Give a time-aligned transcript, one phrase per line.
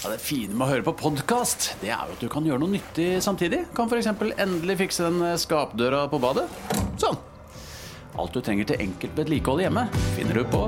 [0.00, 2.62] Ja, det fine med å høre på podkast, det er jo at du kan gjøre
[2.62, 3.66] noe nyttig samtidig.
[3.76, 4.06] Kan f.eks.
[4.40, 6.46] endelig fikse den skapdøra på badet.
[6.96, 7.18] Sånn.
[8.16, 9.84] Alt du trenger til enkelt vedlikehold hjemme,
[10.16, 10.62] finner du på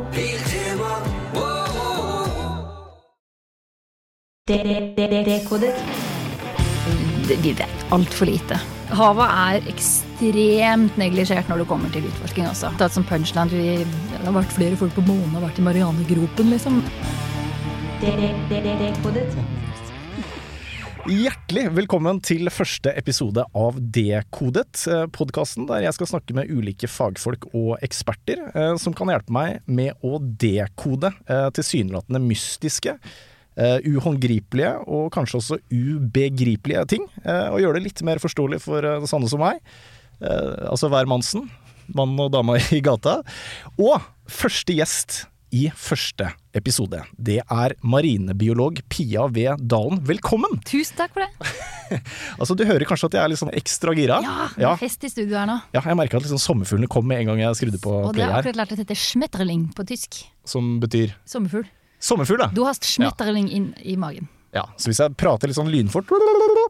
[4.52, 5.72] Dekodet.
[7.56, 8.60] er altfor lite.
[8.92, 12.76] Havet er ekstremt neglisjert når det kommer til utforsking også.
[12.76, 13.80] Tatt som punchline, vi,
[14.12, 16.82] Det har vært flere folk på månen og vært i Marianegropen, liksom.
[21.06, 24.80] Hjertelig velkommen til første episode av Dekodet,
[25.14, 29.62] podkasten der jeg skal snakke med ulike fagfolk og eksperter eh, som kan hjelpe meg
[29.70, 32.96] med å dekode eh, tilsynelatende mystiske,
[33.54, 38.82] eh, uhåndgripelige og kanskje også ubegripelige ting, eh, og gjøre det litt mer forståelig for
[38.82, 39.62] det sånne som meg.
[40.18, 41.46] Eh, altså hver mannsen,
[41.94, 43.20] mann og dame i gata.
[43.78, 46.41] Og første gjest i første episode.
[46.52, 49.46] Det er marinebiolog Pia V.
[49.56, 50.02] Dalen.
[50.04, 50.58] Velkommen!
[50.68, 52.00] Tusen takk for det.
[52.38, 54.18] Altså, Du hører kanskje at jeg er litt sånn ekstra gira?
[54.24, 54.72] Ja, det ja.
[54.74, 55.56] er fest i studio her nå.
[55.72, 58.24] Ja, jeg merka at liksom sommerfuglene kom med en gang jeg skrudde på Og det
[58.26, 60.22] har jeg akkurat lært at dette er schmetterling på tysk.
[60.44, 61.64] Som betyr Sommerfugl.
[62.02, 62.50] sommerfugl, da.
[62.52, 64.28] Du har schmetterling inn i magen.
[64.52, 66.10] Ja, Så hvis jeg prater litt sånn lynfort,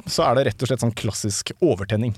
[0.06, 2.12] så er det rett og slett sånn klassisk overtenning.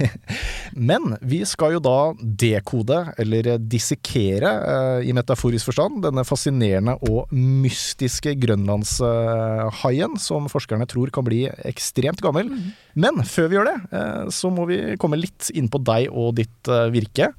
[0.90, 7.28] Men vi skal jo da dekode, eller dissekere eh, i metaforisk forstand, denne fascinerende og
[7.36, 12.48] mystiske grønlandshaien som forskerne tror kan bli ekstremt gammel.
[12.96, 16.38] Men før vi gjør det, eh, så må vi komme litt inn på deg og
[16.40, 17.34] ditt eh, virke.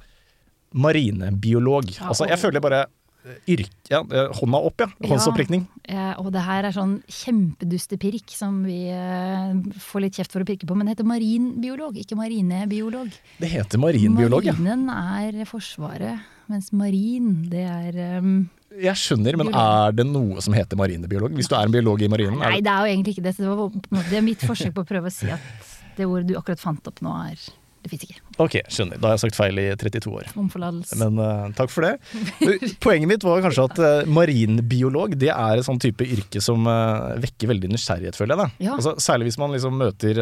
[0.76, 1.96] Marinebiolog.
[2.04, 2.86] Altså, jeg føler bare
[3.26, 3.72] eh, yrk...
[3.90, 4.00] Ja,
[4.38, 4.88] hånda opp, ja.
[5.06, 5.66] Håndsopprekning.
[5.86, 10.48] Ja, og det her er sånn kjempedustepirk som vi eh, får litt kjeft for å
[10.48, 13.12] pirke på, men det heter marinbiolog, ikke marinebiolog.
[13.42, 14.56] Det heter marinbiolog, ja.
[14.58, 18.34] Marinen er Forsvaret, mens marin, det er um,
[18.74, 21.34] Jeg skjønner, men er det noe som heter marinebiolog?
[21.38, 22.40] Hvis du er en biolog i marinen?
[22.42, 23.36] Nei, det, er jo egentlig ikke det.
[23.38, 26.36] Det, var, det er mitt forsøk på å prøve å si at det ordet du
[26.38, 27.46] akkurat fant opp nå, er
[27.86, 28.20] Det fins ikke.
[28.42, 28.98] ok, skjønner.
[28.98, 30.30] Da har jeg sagt feil i 32 år.
[30.34, 30.96] Om forlatelse.
[30.98, 31.92] Men uh, takk for det.
[32.84, 37.14] Poenget mitt var kanskje at uh, marinbiolog det er et sånn type yrke som uh,
[37.22, 38.56] vekker veldig nysgjerrighet, føler jeg.
[38.66, 38.74] Ja.
[38.74, 40.18] Altså, særlig hvis man liksom møter,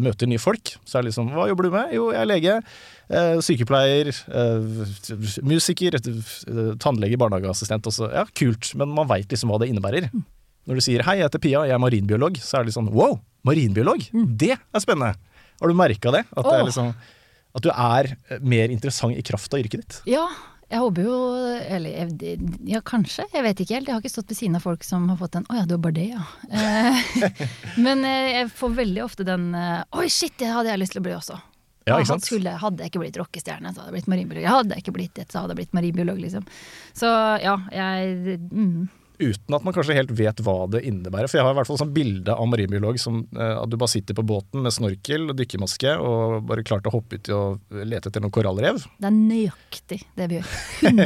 [0.00, 0.74] møter nye folk.
[0.88, 1.92] Så er det liksom Hva jobber du med?
[1.98, 2.58] Jo, jeg er lege.
[3.44, 4.12] sykepleier.
[5.44, 5.98] musiker.
[6.80, 7.92] tannlege, barnehageassistent.
[7.92, 8.08] Også.
[8.14, 8.72] Ja, kult.
[8.78, 10.08] Men man veit liksom hva det innebærer.
[10.62, 12.92] Når du sier 'hei, jeg heter Pia, jeg er marinbiolog', så er det litt sånn
[12.94, 14.10] 'wow, marinbiolog'?
[14.38, 15.18] Det er spennende!
[15.62, 16.24] Har du merka det?
[16.34, 16.88] At, det liksom,
[17.54, 20.00] at du er eh, mer interessant i kraft av yrket ditt?
[20.10, 20.24] Ja,
[20.72, 21.16] jeg håper jo
[21.76, 22.10] Eller
[22.66, 23.26] ja, kanskje.
[23.30, 23.90] Jeg vet ikke helt.
[23.90, 25.76] Jeg har ikke stått ved siden av folk som har fått den 'Å ja, du
[25.76, 26.26] er bare det, ja'.
[26.50, 27.40] Eh,
[27.86, 31.06] Men eh, jeg får veldig ofte den 'Oi, shit, det hadde jeg lyst til å
[31.06, 31.40] bli også'.
[31.86, 32.18] Ja, ikke?
[32.22, 34.48] Skulle, hadde jeg ikke blitt rockestjerne, så hadde jeg blitt marinbiolog.
[34.48, 36.44] Hadde jeg ikke blitt det, så hadde jeg blitt marinbiolog, liksom.
[36.94, 37.10] Så
[37.42, 38.84] ja, jeg mm.
[39.18, 41.30] Uten at man kanskje helt vet hva det innebærer.
[41.30, 43.92] For jeg har i hvert fall sånn bilde av marinbiolog som eh, at du bare
[43.92, 48.10] sitter på båten med snorkel og dykkermaske og bare klart å hoppe uti og lete
[48.10, 48.80] etter noen korallrev.
[48.98, 50.52] Det er nøyaktig det vi gjør.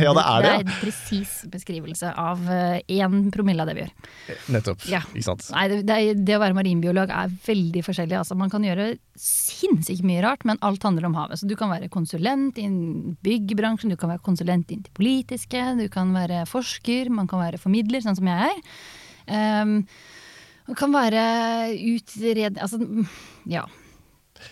[0.07, 3.85] Ja, det er det, Det er en presis beskrivelse av én promille av det vi
[3.85, 4.41] gjør.
[4.57, 4.87] Nettopp.
[4.91, 5.01] Ja.
[5.15, 5.47] Ikke sant.
[5.55, 8.19] Nei, det, det, det å være marinbiolog er veldig forskjellig.
[8.21, 11.41] Altså, man kan gjøre sinnssykt mye rart, men alt handler om havet.
[11.41, 15.87] Så du kan være konsulent innen byggbransjen, du kan være konsulent innen det politiske, du
[15.93, 18.61] kan være forsker, man kan være formidler, sånn som jeg er.
[19.27, 19.81] Um,
[20.67, 21.25] man kan være
[21.95, 22.59] utred...
[22.59, 23.11] Altså, mm,
[23.51, 23.65] ja.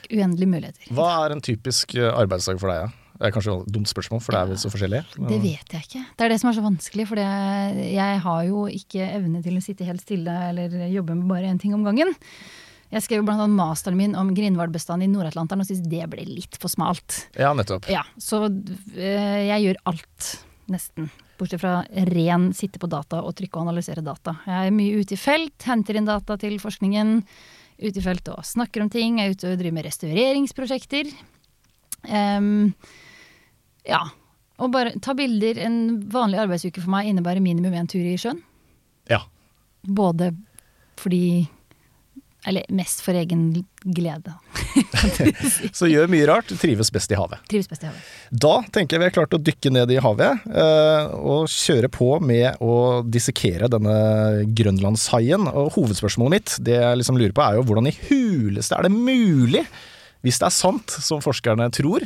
[0.09, 0.93] Uendelige muligheter.
[0.97, 2.85] Hva er en typisk eh, arbeidsdag for deg?
[2.87, 3.05] Ja?
[3.15, 5.01] Det er kanskje et dumt spørsmål, for det er vel så forskjellig.
[5.31, 6.01] Det vet jeg ikke.
[6.19, 7.05] Det er det som er så vanskelig.
[7.07, 11.53] For jeg har jo ikke evne til å sitte helt stille eller jobbe med bare
[11.53, 12.11] én ting om gangen.
[12.95, 16.59] Jeg skrev blant annet masteren min om Grindhvalbestanden i Nord-Atlanteren og syntes det ble litt
[16.63, 17.25] for smalt.
[17.39, 17.89] Ja, nettopp.
[17.91, 20.29] Ja, Så øh, jeg gjør alt,
[20.71, 21.09] nesten.
[21.39, 21.81] Bortsett fra
[22.15, 24.37] ren sitte på data og trykke og analysere data.
[24.47, 27.17] Jeg er mye ute i felt, henter inn data til forskningen.
[27.83, 29.19] Ute i felt og snakker om ting.
[29.19, 31.11] Jeg er ute og driver med restaureringsprosjekter.
[32.07, 32.71] Um,
[33.89, 34.05] ja.
[34.63, 35.59] Og bare ta bilder.
[35.67, 35.79] En
[36.13, 38.39] vanlig arbeidsuke for meg innebærer minimum én tur i sjøen.
[39.11, 39.25] Ja.
[39.83, 40.31] Både
[41.01, 41.49] fordi
[42.45, 44.35] Eller mest for egen glede.
[45.79, 47.41] Så gjør mye rart, trives best i havet.
[47.49, 48.11] Trives best i havet.
[48.31, 52.11] Da tenker jeg vi er klart å dykke ned i havet eh, og kjøre på
[52.21, 53.97] med å dissekere denne
[54.57, 55.49] grønlandshaien.
[55.55, 58.95] Og hovedspørsmålet mitt det jeg liksom lurer på er jo hvordan i huleste er det
[58.95, 59.65] mulig,
[60.25, 62.05] hvis det er sant som forskerne tror,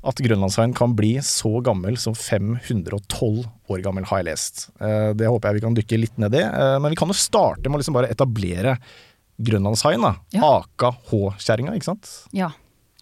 [0.00, 4.68] at grønlandshaien kan bli så gammel som 512 år gammel, har jeg lest.
[4.80, 6.42] Eh, det håper jeg vi kan dykke litt ned i.
[6.46, 8.78] Eh, men vi kan jo starte med å liksom bare etablere
[9.46, 10.04] grønlandshaien.
[10.34, 10.50] Ja.
[10.60, 12.10] Aka H-kjerringa, ikke sant?
[12.36, 12.50] Ja.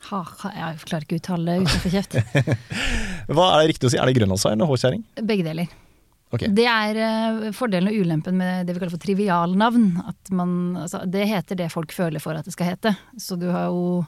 [0.09, 2.17] Ha, ha, jeg klarer ikke å uttale det uten kjeft.
[3.35, 3.99] Hva er det riktig å si?
[4.01, 5.05] Er det grønlandshai eller H-kjerring?
[5.27, 5.75] Begge deler.
[6.29, 6.53] Okay.
[6.53, 9.91] Det er eh, fordelen og ulempen med det vi kaller for trivialnavn.
[10.37, 10.55] Man,
[10.85, 12.93] altså, det heter det folk føler for at det skal hete.
[13.17, 14.03] Så du har jo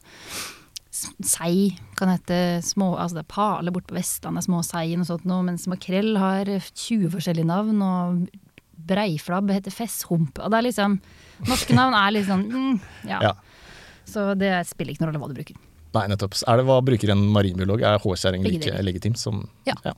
[0.91, 5.27] sei kan hete små, altså det er pale borte på Vestlandet, små seien og sånt
[5.29, 8.41] noe, mens makrell har 20 forskjellige navn, og
[8.91, 10.39] breiflabb heter fesshump.
[10.43, 11.01] Og det er liksom
[11.49, 12.79] Norske navn er litt sånn mm,
[13.09, 13.21] ja.
[13.31, 13.35] Ja.
[14.11, 15.59] Så det spiller ikke noen rolle hva du bruker.
[15.95, 16.37] Nei, nettopp.
[16.47, 17.83] Er det hva bruker en marinbiolog?
[17.87, 19.75] Er hårkjerring Begge like legitimt som Ja.
[19.85, 19.97] Eh,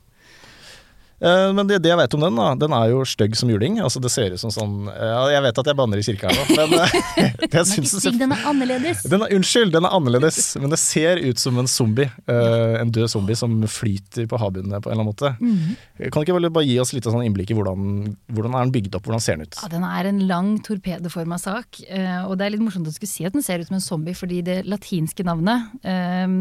[1.23, 3.77] Men det, det jeg vet om den, da, den er jo stygg som juling.
[3.83, 6.43] Altså Det ser ut som sånn Jeg vet at jeg banner i kirka her nå,
[6.51, 6.87] men det
[7.23, 9.03] jeg Den er ikke stygg, den er annerledes.
[9.07, 12.09] den er, unnskyld, den er annerledes, men det ser ut som en zombie.
[12.27, 15.33] eh, en død zombie som flyter på havbunnen på en eller annen måte.
[15.39, 16.11] Mhm.
[16.11, 18.95] Kan du ikke bare, gi oss litt sånn innblikk i hvordan, hvordan er den bygd
[18.99, 19.57] opp, hvordan ser den ut?
[19.61, 23.11] Ja, den er en lang torpedoforma sak, eh, og det er litt morsomt å skulle
[23.11, 26.37] si at den ser ut som en zombie, fordi det latinske navnet, um,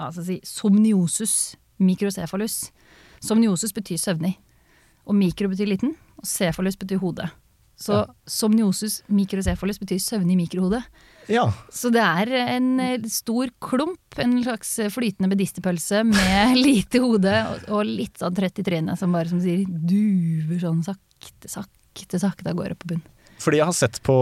[0.00, 1.34] altså si somniosus
[1.80, 2.70] microcephalus
[3.20, 4.36] Somniosus betyr søvnig,
[5.06, 7.28] og mikro betyr liten, og cefalus betyr hode.
[7.80, 8.06] Så Ja.
[8.28, 10.82] somniosus mikrocefalus betyr søvnig mikrohode.
[11.28, 17.32] Ja, Så det er en eh, stor klump, en slags flytende medisterpølse med lite hode
[17.48, 22.20] og, og litt sånn trøtt i trynet, som bare som sier duver sånn sakte, sakte,
[22.20, 23.02] sakte av gårde på bunn.
[23.40, 24.12] fordi jeg har sett på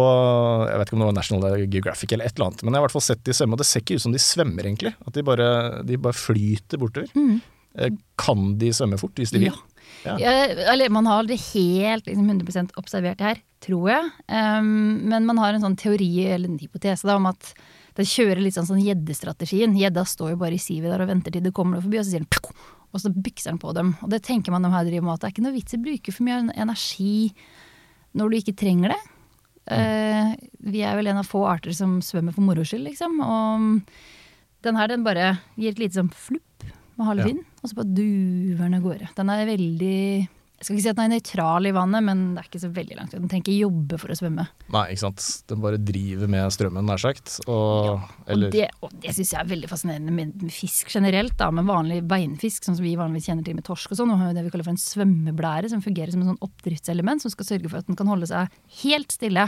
[0.70, 2.84] Jeg vet ikke om det var National Geographic eller et eller annet, men jeg har
[2.84, 4.94] i hvert fall sett de svømme, og det ser ikke ut som de svømmer, egentlig.
[5.06, 5.48] At de bare,
[5.88, 7.10] de bare flyter bortover.
[7.18, 7.40] Mm.
[7.76, 9.52] Eh, Kan de svømme fort hvis de vil?
[9.52, 10.14] Ja.
[10.20, 10.32] Ja,
[10.72, 14.10] eller man har aldri helt liksom, 100 observert det her, tror jeg.
[14.30, 17.52] Um, men man har en sånn teori eller en hypotese da, om at
[17.98, 19.74] den kjører litt sånn sånn gjeddestrategien.
[19.78, 22.06] Gjedda står jo bare i sivet der og venter til det kommer noe forbi, og
[22.06, 22.52] så sier den
[22.88, 23.92] og så bykser den på dem.
[24.04, 25.78] Og det tenker man om her driver med, at det er ikke noe vits i
[25.80, 27.16] å bruke for mye energi
[28.16, 29.00] når du ikke trenger det.
[29.68, 30.30] Uh,
[30.72, 33.18] vi er vel en av få arter som svømmer for moro skyld, liksom.
[33.20, 33.66] Og
[34.64, 36.44] den her den bare gir et lite sånn flupp
[36.98, 39.12] med halvvind, og så bare duver den av gårde.
[39.16, 40.00] Den er veldig
[40.58, 42.68] Jeg skal ikke si at den er nøytral i vannet, men det er ikke så
[42.74, 43.12] veldig langt.
[43.14, 44.46] Den trenger ikke jobbe for å svømme.
[44.74, 45.26] Nei, ikke sant.
[45.46, 47.36] Den bare driver med strømmen, nær sagt.
[47.46, 51.36] Og, ja, Og det, og det syns jeg er veldig fascinerende med, med fisk generelt,
[51.38, 54.10] da, med vanlig beinfisk, sånn som vi vanligvis kjenner til med torsk og sånn.
[54.10, 57.22] Og har jo det vi kaller for en svømmeblære, som fungerer som en sånn oppdriftselement
[57.22, 59.46] som skal sørge for at den kan holde seg helt stille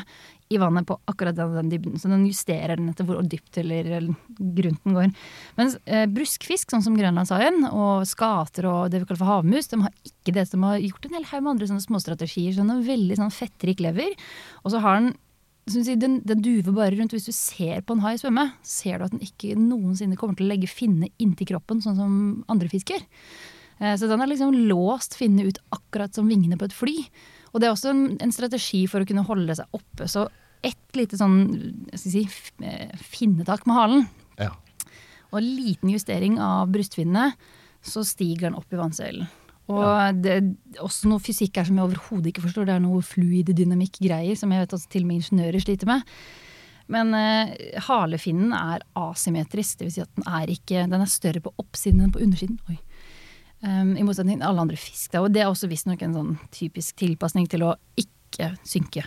[0.51, 1.99] i vannet på akkurat den, den dybden.
[2.01, 4.17] Så den justerer den etter hvor dypt eller, eller
[4.59, 5.13] grunt den går.
[5.61, 9.79] Mens eh, bruskfisk, sånn som grønlandshaien, og skater og det vi kaller for havmus, de
[9.85, 10.49] har ikke det.
[10.51, 12.57] De har gjort en hel haug med andre sånne småstrategier.
[12.57, 14.17] Så den har veldig sånn fettrik lever.
[14.65, 15.13] Og så har den
[15.71, 17.15] den, den duver bare rundt.
[17.15, 20.49] Hvis du ser på en hai svømme, ser du at den ikke noensinne kommer til
[20.49, 22.15] å legge finne inntil kroppen, sånn som
[22.51, 23.05] andre fisker.
[23.79, 26.97] Eh, Så den har liksom låst finne ut akkurat som vingene på et fly.
[27.53, 30.07] Og det er også en, en strategi for å kunne holde seg oppe.
[30.11, 30.27] Så
[30.67, 31.39] ett lite sånn
[31.97, 32.27] si,
[32.63, 34.07] eh, finnetak med halen,
[34.41, 34.53] ja.
[35.31, 37.33] og liten justering av brystfinnene,
[37.81, 39.29] så stiger den opp i vannsøylen.
[39.71, 40.47] Og det er
[40.83, 42.67] også noe fysikk her som jeg overhodet ikke forstår.
[42.67, 46.15] Det er noe fluiddynamikk-greier som jeg vet at til og med ingeniører sliter med.
[46.91, 47.53] Men eh,
[47.87, 49.95] halefinnen er asymmetrisk, dvs.
[49.95, 52.59] Si at den er, ikke, den er større på oppsiden enn på undersiden.
[52.71, 52.81] Oi.
[53.61, 55.13] Um, I motsetning til alle andre fisk.
[55.13, 55.23] Da.
[55.23, 59.05] Og det er også visstnok en sånn typisk tilpasning til å ikke synke.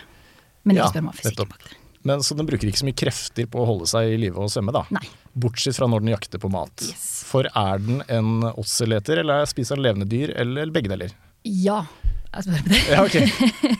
[0.64, 1.48] Men Ja, ikke spør meg om fysikken nettopp.
[1.54, 1.80] bak det.
[2.04, 4.50] Men Så den bruker ikke så mye krefter på å holde seg i live og
[4.52, 4.82] svømme, da?
[4.92, 5.04] Nei.
[5.34, 6.84] Bortsett fra når den jakter på mat.
[6.84, 7.24] Yes.
[7.28, 11.14] For er den en åtseleter, eller spiser den levende dyr, eller begge deler?
[11.48, 11.86] Ja,
[12.34, 12.82] jeg spør om det.
[12.92, 13.16] Ja, ok.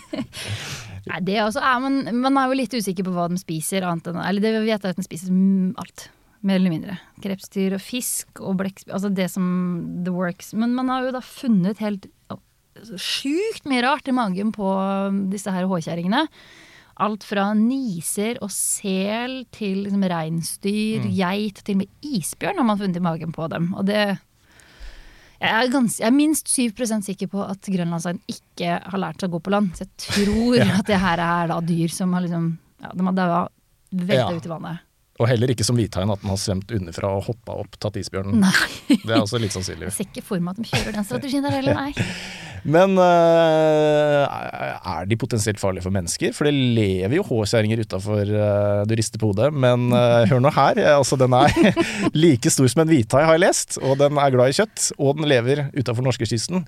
[1.05, 4.09] Nei, det også er man, man er jo litt usikker på hva de spiser, annet
[4.09, 5.29] enn Eller det vi vet er at de spiser
[5.81, 6.07] alt.
[6.45, 6.97] Mer eller mindre.
[7.25, 8.93] Krepsdyr og fisk og blekksprut.
[8.97, 9.45] Altså det som
[10.05, 10.53] the works.
[10.57, 12.39] Men man har jo da funnet helt å,
[13.01, 14.69] sjukt mye rart i magen på
[15.33, 16.25] disse her håkjerringene.
[17.03, 22.79] Alt fra niser og sel til liksom reinsdyr, geit, til og med isbjørn har man
[22.79, 23.73] funnet i magen på dem.
[23.75, 23.99] Og det
[25.45, 29.29] jeg er, gans, jeg er minst 7% sikker på at grønlandshaien ikke har lært seg
[29.29, 29.75] å gå på land.
[29.77, 32.47] Så jeg tror at det her er da dyr som har liksom
[32.81, 33.41] ja, De har daua
[33.93, 34.37] velta Ja.
[34.39, 34.85] ut i vannet.
[35.23, 38.41] Og heller ikke som hvithaien, at den har svømt underfra og hoppa opp, tatt isbjørnen.
[38.43, 38.97] Nei.
[39.05, 39.87] Det er også litt sannsynlig.
[39.93, 41.93] Jeg ser ikke for meg at de kjører den strategien der heller, nei.
[42.75, 46.33] Men uh, er de potensielt farlige for mennesker?
[46.33, 49.51] For det lever jo håkjerringer utafor uh, du rister på hodet.
[49.53, 51.53] Men uh, hør nå her, eh, altså den er
[52.25, 53.79] like stor som en hvithai, har jeg lest.
[53.85, 56.65] Og den er glad i kjøtt, og den lever utafor norskekysten.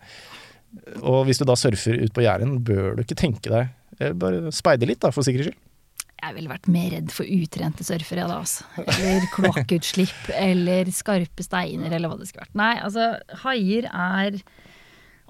[1.01, 3.71] Og hvis du da surfer ut på Jæren, bør du ikke tenke deg
[4.03, 5.63] eh, Bare speide litt, da, for sikkerhets skyld.
[6.17, 8.65] Jeg ville vært mer redd for utrente surfere da, altså.
[8.83, 12.57] Eller kloakkutslipp, eller skarpe steiner, eller hva det skulle vært.
[12.59, 13.11] Nei, altså,
[13.45, 14.39] haier er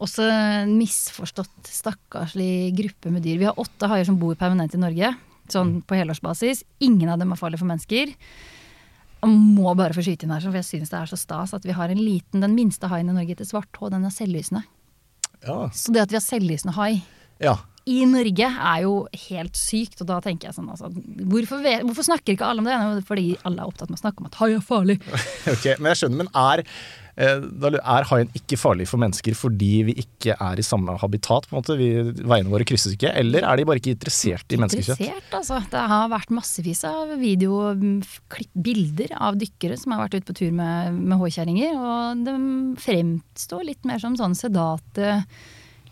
[0.02, 3.40] også en misforstått, stakkarslig gruppe med dyr.
[3.40, 5.11] Vi har åtte haier som bor permanent i Norge,
[5.52, 6.62] sånn på helårsbasis.
[6.87, 8.14] Ingen av dem er farlige for mennesker.
[9.16, 11.66] Jeg må bare få skyte inn her, for jeg syns det er så stas at
[11.66, 14.62] vi har en liten, den minste haien i Norge heter svarthå, den er selvlysende.
[15.43, 15.66] Ja.
[15.75, 17.02] Så det at vi har selvlysende hai
[17.43, 17.57] ja.
[17.87, 18.95] I Norge er jo
[19.28, 20.88] helt sykt, og da tenker jeg sånn altså,
[21.31, 22.75] hvorfor, hvorfor snakker ikke alle om det?
[22.75, 24.97] Jo, Fordi alle er opptatt med å snakke om at hai er farlig.
[25.55, 26.64] Ok, Men jeg skjønner, men er,
[27.23, 31.47] eh, er haien ikke farlig for mennesker fordi vi ikke er i samme habitat?
[31.47, 31.78] på en måte?
[31.78, 31.88] Vi,
[32.26, 33.14] veiene våre krysses ikke?
[33.23, 34.99] Eller er de bare ikke interessert i menneskekjøtt?
[34.99, 35.62] Interessert, altså.
[35.71, 38.00] Det har vært massevis av video, mm,
[39.14, 42.38] av dykkere som har vært ute på tur med, med håkjerringer, og de
[42.83, 45.21] fremstår litt mer som sånn sedate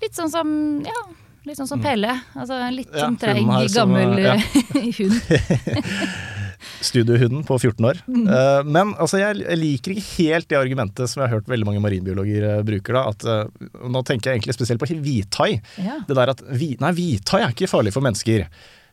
[0.02, 0.48] Litt sånn som
[0.84, 1.02] ja,
[1.44, 2.12] litt sånn som Pelle.
[2.34, 3.00] Altså en litt Mm.
[3.00, 4.40] Sånn treig, som, gammel
[4.98, 5.16] hund.
[6.84, 8.00] Studiohunden på 14 år.
[8.06, 8.28] Mm.
[8.28, 11.82] Eh, men altså, jeg, liker ikke helt det argumentet som jeg har hørt veldig mange
[11.84, 12.96] marinbiologer eh, bruker.
[12.96, 15.50] da, at eh, Nå tenker jeg egentlig spesielt på hvithai.
[15.82, 16.00] Ja.
[16.06, 18.46] Det der at Nei, hvithai er ikke farlig for mennesker.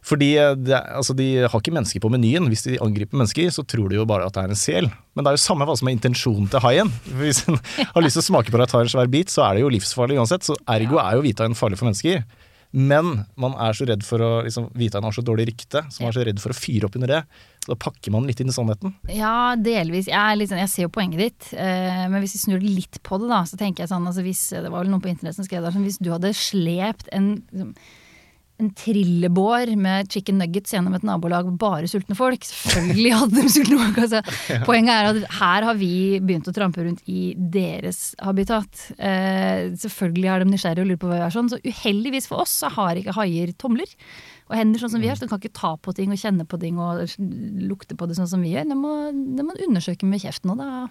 [0.05, 2.49] Fordi eh, det, altså, De har ikke mennesker på menyen.
[2.51, 4.89] Hvis de angriper mennesker, så tror de jo bare at det er en sel.
[5.15, 6.91] Men det er jo samme hva som er intensjonen til haien.
[7.21, 9.45] Hvis en har lyst til å smake på det og tar en svær bit, så
[9.47, 10.47] er det jo livsfarlig uansett.
[10.47, 12.23] Så ergo er jo hvithaien farlig for mennesker.
[12.71, 16.11] Men man er så redd for å liksom, Hvithaien har så dårlig rykte, så man
[16.13, 17.21] er så redd for å fyre opp under det.
[17.65, 18.93] Så da pakker man litt inn i sannheten.
[19.11, 20.07] Ja, delvis.
[20.07, 23.19] Jeg, er sånn- jeg ser jo poenget ditt, eh, men hvis vi snur litt på
[23.21, 25.45] det, da, så tenker jeg sånn altså hvis, Det var vel noen på internett som
[25.45, 27.75] skrev det, sånn, hvis du hadde slept en, liksom,
[28.61, 33.53] en trillebår med chicken nuggets gjennom et nabolag med bare sultne folk, selvfølgelig hadde de
[33.55, 34.01] sultne folk.
[34.05, 34.21] Altså.
[34.69, 38.85] Poenget er at her har vi begynt å trampe rundt i deres habitat.
[38.97, 42.45] Eh, selvfølgelig er de nysgjerrige og lurer på hva vi er sånn, så uheldigvis for
[42.45, 43.89] oss så har ikke haier tomler
[44.51, 46.43] og hender sånn som vi har, så de kan ikke ta på ting og kjenne
[46.49, 47.05] på ting og
[47.63, 48.67] lukte på det sånn som vi gjør.
[48.67, 48.95] Det må,
[49.37, 50.89] det må undersøke med kjeften, og da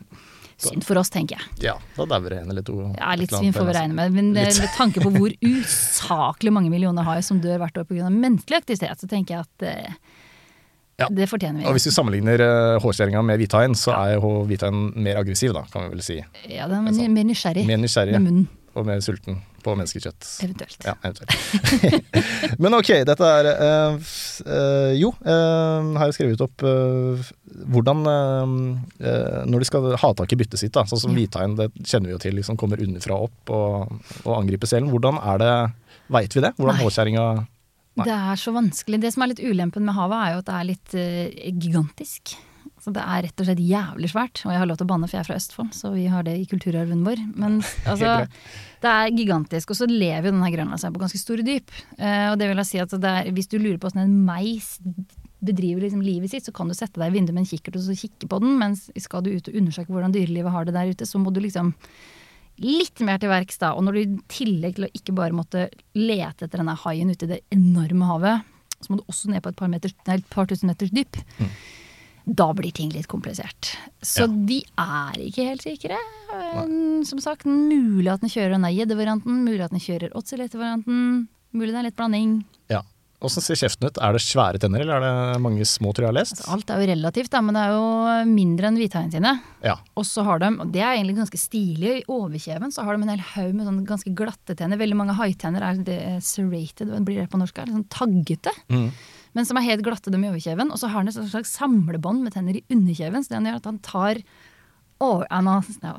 [0.60, 1.46] Synd for oss, tenker jeg.
[1.70, 2.76] Ja, da dauer det en eller to.
[2.98, 4.16] Ja, litt Et eller svin annet får vi regne med.
[4.16, 4.58] Men litt.
[4.60, 8.10] med tanke på hvor usaklig mange millioner har som dør hvert år pga.
[8.12, 9.94] menneskelig aktivitet, så tenker jeg at eh,
[11.00, 11.08] Ja.
[11.08, 11.66] det fortjener vi.
[11.66, 15.86] Og hvis vi sammenligner uh, hårskjæringa med hvithaien, så er hvithaien mer aggressiv, da, kan
[15.86, 16.18] vi vel si.
[16.44, 20.26] Ja, det er mer nysgjerrig Mer nysgjerrig med munnen, og mer sulten på menneskekjøtt.
[20.44, 20.86] eventuelt.
[20.86, 21.34] Ja, eventuelt.
[22.62, 23.48] Men ok, dette er
[24.00, 26.64] f- eh, Jo, uh, har jeg skrevet opp
[27.70, 31.18] hvordan Når de skal ha tak i byttet sitt, da, sånn som Ja.
[31.20, 34.90] hvithaien, det kjenner vi jo til, liksom kommer underfra opp og, og angriper selen.
[34.92, 35.54] Hvordan er det
[36.10, 36.52] Veit vi det?
[36.58, 37.24] Hvordan håkjerringa.
[38.00, 38.98] Det er så vanskelig.
[39.02, 42.32] Det som er litt ulempen med havet, er jo at det er litt gigantisk.
[42.80, 44.40] Så det er rett og slett jævlig svært.
[44.46, 46.24] Og jeg har lov til å banne, for jeg er fra Østfold, så vi har
[46.24, 47.20] det i kulturarven vår.
[47.36, 48.14] Men altså,
[48.80, 49.74] det er gigantisk.
[49.74, 51.74] Og så lever jo denne grønlandshøya på ganske store dyp.
[51.98, 54.22] Uh, og det vil jeg si at det er, hvis du lurer på hvordan en
[54.28, 54.78] meis
[55.40, 57.84] bedriver liksom livet sitt, så kan du sette deg i vinduet med en kikkert og
[57.84, 58.56] så kikke på den.
[58.60, 61.42] Mens skal du ut og undersøke hvordan dyrelivet har det der ute, så må du
[61.44, 61.74] liksom
[62.60, 63.72] litt mer til verks da.
[63.76, 67.28] Og når du i tillegg til å ikke bare måtte lete etter denne haien ute
[67.28, 68.48] i det enorme havet,
[68.80, 71.20] så må du også ned på et par, meter, nei, et par tusen meters dyp.
[72.26, 73.74] Da blir ting litt komplisert.
[74.02, 74.26] Så Ja.
[74.26, 75.96] de er ikke helt sikre.
[76.32, 77.02] Nei.
[77.04, 81.28] Som sagt, mulig at den kjører denne gjeddevarianten, mulig at den kjører ozelette-varianten.
[81.52, 82.44] Mulig det er litt blanding.
[83.20, 83.98] Åssen ser kjeften ut?
[84.00, 86.38] Er det svære tenner, eller er det mange små, tror jeg har lest?
[86.38, 89.34] Altså, alt er jo relativt, da, men det er jo mindre enn hvithaien sine.
[89.66, 89.74] Ja.
[90.00, 93.04] Og så har de, og det er egentlig ganske stilig, i overkjeven så har de
[93.04, 94.80] en hel haug med sånne ganske glatte tenner.
[94.80, 97.60] Veldig mange haitenner er det er serrated, blir det på norsk?
[97.60, 98.54] Er litt sånn taggete?
[98.72, 98.88] Mm.
[99.36, 100.72] Men som er helt glatte dem i overkjeven.
[100.72, 103.68] Og så har han et slags samlebånd med tenner i underkjeven, så det gjør at
[103.68, 104.22] han tar
[105.00, 105.54] ja, nå,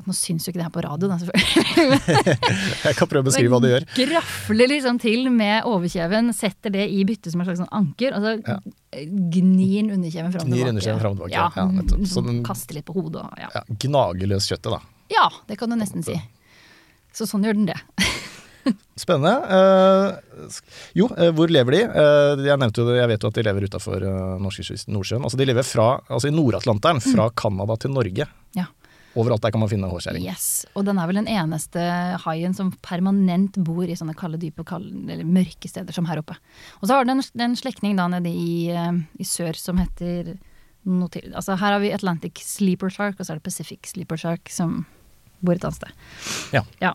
[0.06, 2.36] nå syns jo ikke det her på radio, da, selvfølgelig.
[2.86, 3.86] Jeg kan prøve å beskrive hva du gjør.
[3.98, 8.22] Grafler liksom til med overkjeven, setter det i byttet som et slags sånn anker, og
[8.22, 8.58] så Ja.
[9.02, 12.06] gnir den underkjeven fram Gnir underkjeven fram tilbake, Ja, ja, nettopp.
[12.06, 13.48] Så den- Kaster litt på hodet og ja.
[13.54, 14.80] Ja, Gnager løs kjøttet, da.
[15.10, 16.14] Ja, det kan du nesten si.
[17.12, 17.80] Så sånn gjør den det.
[19.02, 19.32] Spennende.
[19.50, 20.58] Eh,
[20.94, 21.80] jo, eh, hvor lever de?
[21.88, 25.24] Eh, jeg nevnte jo det, jeg vet jo at de lever utafor uh, norskekysten, Nordsjøen.
[25.26, 28.28] Altså de lever fra, altså i Nord-Atlanteren, fra Canada til Norge.
[28.54, 28.68] Ja.
[29.18, 30.24] Overalt der kan man finne hårskjæring.
[30.24, 31.82] Yes, Og den er vel den eneste
[32.24, 36.38] haien som permanent bor i sånne kalde, dype, kalde, eller mørke steder som her oppe.
[36.80, 40.34] Og så har den en slektning da nede i, eh, i sør som heter
[40.88, 41.30] noe til.
[41.36, 44.84] Altså Her har vi Atlantic Sleeper Shark, og så er det Pacific Sleeper Shark som
[45.42, 46.04] bor et annet sted.
[46.56, 46.64] Ja.
[46.82, 46.94] Ja.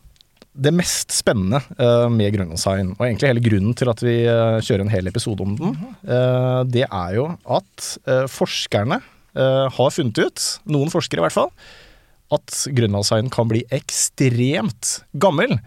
[0.57, 4.87] Det mest spennende uh, med grønlandshaien, og egentlig hele grunnen til at vi uh, kjører
[4.87, 5.75] en hel episode om den,
[6.07, 7.91] uh, det er jo at
[8.31, 9.03] forskerne
[9.37, 11.51] har funnet ut, noen forskere i hvert fall,
[12.33, 15.57] at grønlandshaien kan bli ekstremt gammel.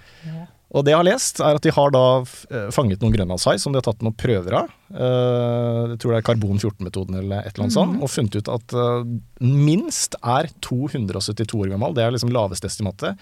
[0.71, 3.73] Og det jeg har lest, er at de har da eh, fanget noen grønlandshai som
[3.75, 4.69] de har tatt noen prøver av.
[4.95, 7.99] Eh, jeg tror det er karbon-14-metoden eller et eller annet sånt.
[7.99, 9.09] Og funnet ut at eh,
[9.43, 11.97] minst er 272 år gammel.
[11.97, 13.19] Det er liksom laveste estimatet.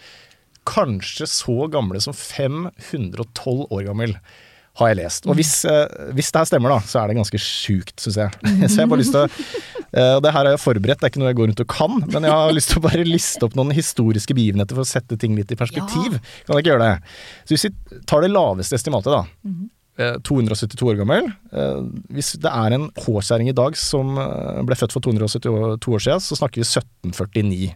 [0.69, 4.19] Kanskje så gamle som 512 år gammel,
[4.79, 5.25] har jeg lest.
[5.27, 8.43] Og hvis, eh, hvis det her stemmer, da, så er det ganske sjukt, syns jeg.
[8.69, 11.13] Så jeg har bare lyst til å og det her er jeg forberedt, det er
[11.15, 13.47] ikke noe jeg går rundt og kan, men jeg har lyst til å bare liste
[13.47, 16.19] opp noen historiske begivenheter for å sette ting litt i perspektiv.
[16.45, 17.17] Kan jeg ikke gjøre det?
[17.49, 19.23] Så hvis vi tar det laveste estimatet, da.
[19.99, 21.31] eh, 272 år gammel.
[21.53, 21.81] Eh,
[22.15, 26.21] Hvis det er en hårskjæring i dag som eh, ble født for 272 år siden,
[26.29, 27.73] så snakker vi 1749.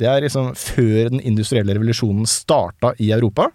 [0.00, 3.50] Det er liksom før den industrielle revolusjonen starta i Europa.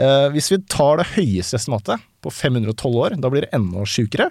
[0.00, 4.28] Eh, hvis vi tar det høyeste estimatet, på 512 år, da blir det enda sjukere.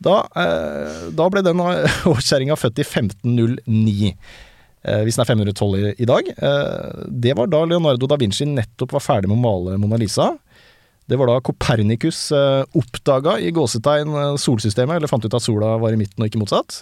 [0.00, 1.60] Da, eh, da ble den
[2.12, 4.14] årskjerringa født i 1509.
[4.80, 6.28] Eh, hvis den er 512 i, i dag.
[6.30, 10.32] Eh, det var da Leonardo da Vinci nettopp var ferdig med å male Mona Lisa.
[11.10, 15.74] Det var da Copernicus eh, oppdaga i gåsetegn eh, solsystemet, eller fant ut at sola
[15.82, 16.80] var i midten og ikke motsatt.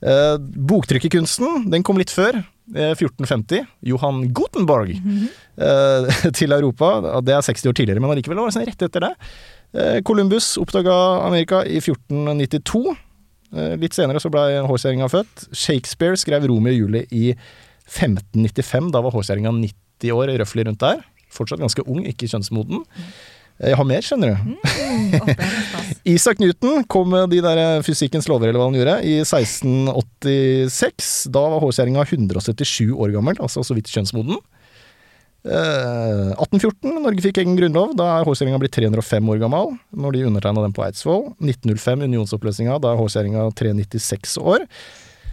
[0.00, 2.40] Eh, boktrykkerkunsten, den kom litt før,
[2.72, 3.66] eh, 1450.
[3.90, 7.20] Johan Gutenberg eh, til Europa.
[7.26, 9.12] Det er 60 år tidligere, men allikevel var det sånn rett etter det.
[9.72, 10.94] Eh, Columbus oppdaga
[11.26, 12.96] Amerika i 1492.
[13.54, 15.48] Eh, litt senere så ble hårskjæringa født.
[15.54, 17.34] Shakespeare skrev Romeo og Julie i
[17.90, 18.90] 1595.
[18.94, 21.04] Da var hårskjæringa 90 år, røftlig rundt der.
[21.30, 22.82] Fortsatt ganske ung, ikke kjønnsmoden.
[23.60, 24.36] Eh, Jeg har mer, skjønner du.
[24.50, 24.56] Mm.
[26.16, 31.10] Isaac Newton kom med de der fysikkens lover, eller hva han gjorde, i 1686.
[31.34, 34.38] Da var hårskjæringa 177 år gammel, altså så vidt kjønnsmoden.
[35.40, 37.94] Eh, 1814, Norge fikk egen grunnlov.
[37.98, 41.30] Da er hårskjæringa blitt 305 år gammel, når de undertegna den på Eidsvoll.
[41.40, 44.66] 1905, unionsoppløsninga, da er hårskjæringa 396 år.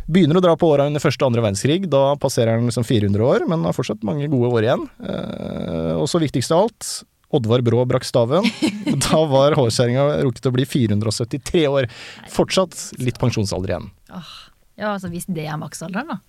[0.07, 1.89] Begynner å dra på åra under første og andre verdenskrig.
[1.91, 4.87] Da passerer den liksom 400 år, men har fortsatt mange gode år igjen.
[5.03, 6.91] Eh, og så viktigst av alt,
[7.35, 8.47] Oddvar Brå brakk staven.
[9.03, 11.89] Da var hårskjæringa rukket å bli 473 år.
[12.31, 13.91] Fortsatt litt pensjonsalder igjen.
[14.15, 14.33] Åh,
[14.79, 16.21] ja, altså hvis det er maksalderen, da.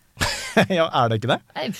[0.78, 1.40] ja, er det ikke det?
[1.56, 1.70] Nei,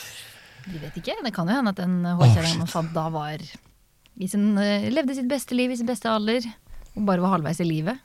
[0.67, 1.19] vi vet ikke.
[1.25, 5.17] Det kan jo hende at den hårkjerringa man fant da var i sin, eh, Levde
[5.17, 6.47] sitt beste liv i sin beste alder.
[6.97, 8.01] Og bare var halvveis i livet.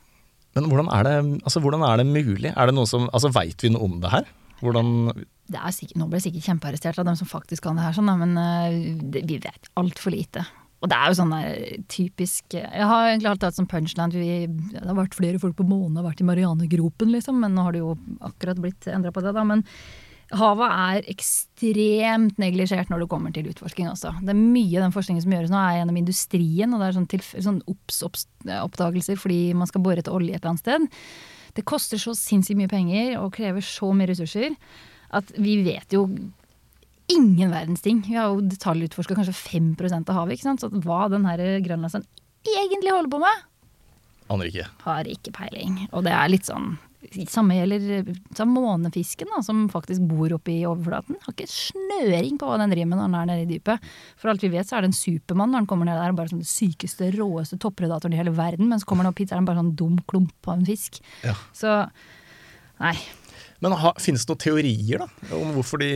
[0.56, 2.54] Men hvordan er det, altså, hvordan er det mulig?
[2.54, 4.30] Er det noe som, altså Veit vi noe om det her?
[4.62, 5.12] Hvordan
[5.48, 7.94] Det er sikkert, nå ble jeg sikkert kjempearrestert av dem som faktisk kan det her,
[7.96, 10.46] sånn, men eh, det, vi vet altfor lite.
[10.82, 14.44] Og det er jo sånn der typisk Jeg har egentlig alltid hatt som punchline vi,
[14.76, 17.74] Det har vært flere folk på månen, har vært i Marianegropen, liksom, men nå har
[17.74, 17.96] det jo
[18.28, 19.46] akkurat blitt endra på det, da.
[19.48, 19.63] Men
[20.36, 24.12] havet er ekstremt neglisjert når det kommer til utforsking, også.
[24.22, 26.98] Det er mye av den forskningen som gjøres nå, er gjennom industrien, og det er
[26.98, 27.08] sånn,
[27.48, 28.28] sånn obs- obs-
[28.60, 30.88] oppdagelser fordi man skal bore etter olje et eller annet sted.
[31.58, 34.58] Det koster så sinnssykt mye penger og krever så mye ressurser
[35.16, 36.04] at vi vet jo
[37.08, 38.02] ingen verdens ting.
[38.04, 40.36] Vi har jo detaljutforska kanskje 5% av havet.
[40.36, 40.60] ikke sant?
[40.60, 42.04] Så hva den her grønlandsen
[42.44, 43.46] egentlig holder på med,
[44.30, 44.66] Aner ikke.
[44.84, 45.88] har ikke peiling.
[45.96, 46.76] Og det er litt sånn
[47.32, 48.12] Samme gjelder
[48.48, 51.17] månefisken, da, som faktisk bor oppe i overflaten.
[51.24, 53.91] Har ikke snøring på hva den driver med når den er nede i dypet.
[54.20, 56.15] For alt vi vet, så er det en supermann når den kommer ned der.
[56.17, 58.70] Bare sånn den sykeste, råeste toppredatoren i hele verden.
[58.72, 60.67] Men så kommer den opp hit, så er den bare sånn dum klump av en
[60.67, 61.00] fisk.
[61.26, 61.38] Ja.
[61.56, 61.80] Så
[62.84, 62.98] nei.
[63.63, 65.89] Men ha, finnes det noen teorier da, om hvorfor de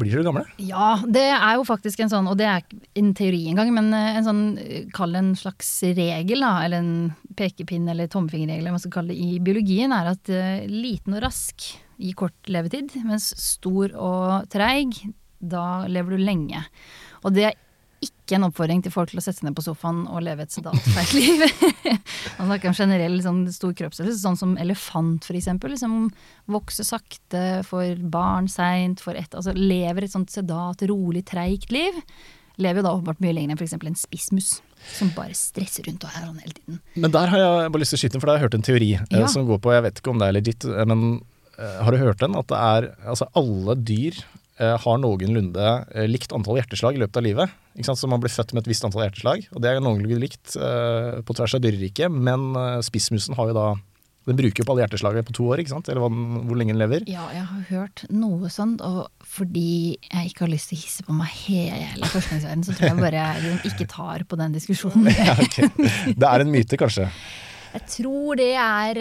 [0.00, 0.46] blir så gamle?
[0.64, 3.92] Ja, det er jo faktisk en sånn, og det er ikke en teori engang, men
[3.96, 6.92] eh, en sånn, eh, kall en slags regel, da, eller en
[7.36, 11.16] pekepinn eller tommefingerregel, eller hva man skal kalle det, i biologien, er at uh, liten
[11.16, 11.68] og rask
[12.00, 14.96] gir kort levetid, mens stor og treig,
[15.40, 16.64] da lever du lenge.
[17.24, 17.58] Og det er
[18.30, 20.54] ikke en oppfordring til folk til å sette seg ned på sofaen og leve et
[20.54, 21.42] sedat feigt liv.
[22.38, 25.74] Man snakker om generell sånn, stor kroppsstørrelse, sånn som elefant for eksempel.
[25.74, 26.08] Liksom,
[26.50, 31.98] vokser sakte, får barn seint, Altså lever et sånt sedat, rolig, treigt liv.
[32.60, 33.76] Lever jo da åpenbart mye lenger enn f.eks.
[33.78, 34.50] en spissmus,
[34.94, 36.80] som bare stresser rundt og er sånn hele tiden.
[37.00, 38.58] Men der har jeg bare lyst til å skyte inn, for da har jeg hørt
[38.58, 41.06] en teori eh, som går på, jeg vet ikke om det er legit, eh, men
[41.56, 42.36] eh, har du hørt den?
[42.38, 47.20] At det er, altså alle dyr eh, har noenlunde eh, likt antall hjerteslag i løpet
[47.20, 47.54] av livet.
[47.76, 48.00] Ikke sant?
[48.00, 51.20] Så man blir født med et visst antall hjerteslag, og det er noenlunde likt eh,
[51.24, 53.68] på tvers av dyreriket, men eh, spissmusen har jo da
[54.28, 55.88] den bruker jo på alle hjerteslagene på to år, ikke sant?
[55.88, 57.06] eller hvor lenge den lever.
[57.08, 61.06] Ja, jeg har hørt noe sånt, og fordi jeg ikke har lyst til å hisse
[61.06, 65.08] på meg hele forskningsverdenen, så tror jeg bare jeg ikke tar på den diskusjonen.
[65.20, 65.68] Ja, okay.
[66.16, 67.08] Det er en myte, kanskje.
[67.70, 68.98] Jeg tror det er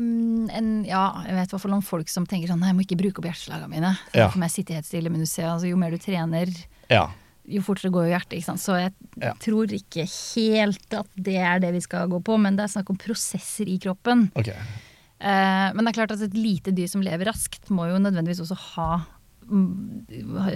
[0.00, 2.78] um, en Ja, jeg vet i hvert fall om folk som tenker sånn Nei, jeg
[2.78, 3.92] må ikke bruke opp hjerteslagene mine.
[4.10, 4.28] For Ja.
[4.32, 6.48] For meg sitte helt stille, men du ser, altså, jo mer du trener,
[6.90, 7.10] Ja.
[7.46, 8.38] jo fortere går jo hjertet.
[8.38, 8.60] Ikke sant?
[8.64, 9.34] Så jeg Ja.
[9.34, 12.90] tror ikke helt at det er det vi skal gå på, men det er snakk
[12.90, 14.30] om prosesser i kroppen.
[14.34, 14.48] Ok.
[15.20, 18.40] Uh, men det er klart at et lite dyr som lever raskt, må jo nødvendigvis
[18.44, 18.88] også ha
[19.48, 20.06] mm,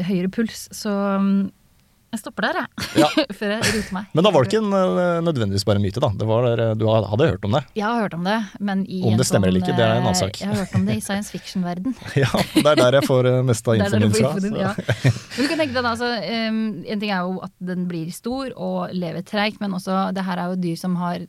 [0.08, 0.68] høyere puls.
[0.72, 1.50] Så mm,
[2.10, 3.02] jeg stopper der, jeg.
[3.04, 3.08] Ja.
[3.38, 4.06] Før jeg roter meg.
[4.18, 6.08] Men da var det ikke en, eh, nødvendigvis bare en myte, da.
[6.18, 7.60] Det var, der- du hadde hørt om det?
[7.78, 9.92] Jeg har hørt om det, men i Om det stemmer eller sånn, ikke, det er
[9.94, 10.40] en annen eh, sak.
[10.42, 11.94] Jeg har hørt om det i science fiction-verden.
[12.18, 14.32] Ja, det er der jeg får eh, mest av infoen min fra.
[14.40, 14.72] infoen ja.
[15.36, 16.10] Du kan tenke deg da, altså,
[16.90, 20.42] En ting er jo at den blir stor og lever treigt, men også det her
[20.42, 21.22] er jo dyr som har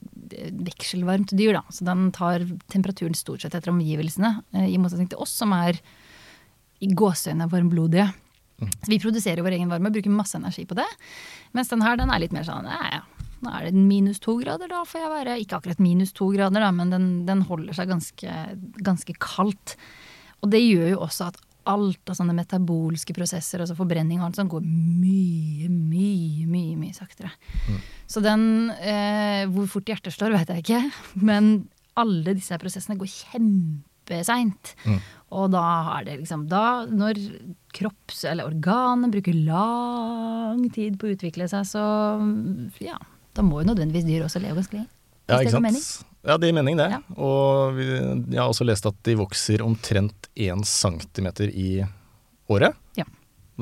[0.49, 1.63] vekselvarmt dyr, da.
[1.73, 5.77] Så den tar temperaturen stort sett etter omgivelsene, eh, i motsetning til oss som er
[6.81, 8.07] i gåseøynene varmblodige.
[8.61, 10.87] Så vi produserer vår egen varme og bruker masse energi på det.
[11.57, 13.03] Mens den her, den er litt mer sånn ja, ja.
[13.41, 16.61] Nå er det minus to grader, da får jeg være Ikke akkurat minus to grader,
[16.61, 18.35] da, men den, den holder seg ganske,
[18.85, 19.73] ganske kaldt.
[20.45, 24.39] Og det gjør jo også at alt av sånne metabolske prosesser, altså forbrenning og alt
[24.39, 27.29] sånt, går mye, mye, mye mye saktere.
[28.09, 30.81] Så den eh, Hvor fort hjertet slår, vet jeg ikke.
[31.29, 31.51] Men
[31.99, 34.73] alle disse prosessene går kjempeseint.
[35.37, 35.65] Og da
[35.97, 37.19] er det liksom Da, når
[37.75, 41.83] kropps- eller organet bruker lang tid på å utvikle seg, så
[42.83, 42.97] ja.
[43.31, 44.89] Da må jo nødvendigvis dyr også leve ganske lenge.
[45.31, 45.79] Ja, ikke mening.
[45.79, 46.07] sant.
[46.27, 46.89] Ja, det gir mening, det.
[46.91, 46.99] Ja.
[47.15, 51.79] Og vi, jeg har også lest at de vokser omtrent 1 centimeter i
[52.51, 52.75] året.
[52.99, 53.07] Ja.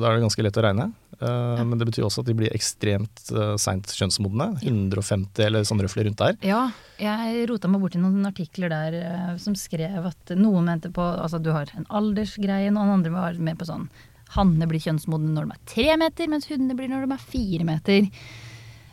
[0.00, 0.90] Da er det ganske lett å regne.
[1.20, 4.50] Eh, Men det betyr også at de blir ekstremt uh, seint kjønnsmodne.
[4.64, 6.38] 150 eller sånn røfler rundt der.
[6.46, 6.62] Ja,
[7.00, 11.40] jeg rota meg borti noen artikler der uh, som skrev at noen mente på Altså
[11.42, 13.88] du har en aldersgreie, noen andre var med på sånn
[14.36, 17.64] Hanne blir kjønnsmodne når de er tre meter, mens hundene blir når de er fire
[17.66, 18.04] meter.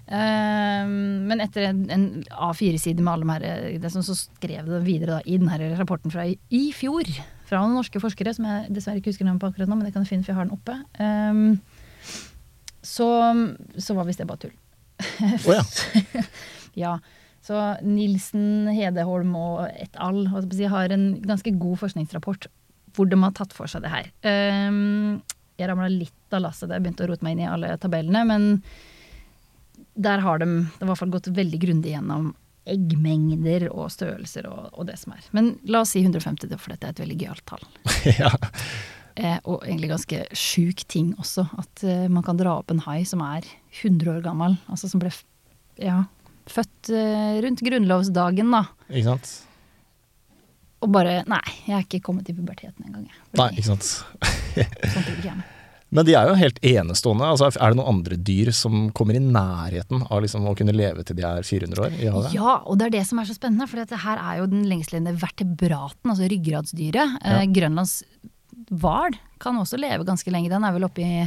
[0.08, 0.88] Uh,
[1.30, 5.20] men etter en, en A4-side med alle de her det som så skrev det videre
[5.20, 7.06] da, i den her rapporten fra i, i fjor,
[7.48, 9.94] fra noen norske forskere, som jeg dessverre ikke husker navnet på akkurat nå, men det
[9.96, 11.60] kan jeg finne for jeg har den oppe, Um,
[12.88, 13.08] så,
[13.84, 14.54] så var visst det bare tull.
[15.50, 15.64] Å ja.
[16.78, 16.92] Ja,
[17.44, 20.28] så Nilsen, Hedeholm og et al.
[20.30, 22.48] har en ganske god forskningsrapport
[22.96, 24.12] hvor de har tatt for seg det her.
[24.24, 25.20] Um,
[25.58, 28.24] jeg ramla litt av lasset da jeg begynte å rote meg inn i alle tabellene,
[28.30, 28.48] men
[29.98, 32.32] der har de har i hvert fall gått veldig grundig gjennom
[32.68, 35.26] eggmengder og størrelser og, og det som er.
[35.36, 37.66] Men la oss si 150, for dette er et veldig gøyalt tall.
[38.22, 38.32] ja.
[39.18, 41.48] Eh, og egentlig ganske sjuk ting også.
[41.58, 43.48] At eh, man kan dra opp en hai som er
[43.80, 44.60] 100 år gammel.
[44.70, 45.12] Altså som ble
[45.82, 46.04] ja,
[46.52, 48.66] født eh, rundt grunnlovsdagen, da.
[48.92, 49.36] Ikke sant.
[50.86, 53.10] Og bare Nei, jeg er ikke kommet i puberteten engang.
[53.40, 53.94] Nei, ikke sant.
[54.54, 55.57] Sånt vil ikke jeg med.
[55.90, 57.28] Men de er jo helt enestående.
[57.32, 61.06] Altså, er det noen andre dyr som kommer i nærheten av liksom, å kunne leve
[61.08, 62.24] til de er 400 år Ja.
[62.34, 63.70] Ja, og det er det som er så spennende.
[63.72, 67.16] For her er jo den lengstlevende vertebraten, altså ryggradsdyret.
[67.22, 67.38] Ja.
[67.40, 68.02] Eh, Grønlands
[68.68, 70.52] hval kan også leve ganske lenge.
[70.52, 71.26] Den er vel oppe i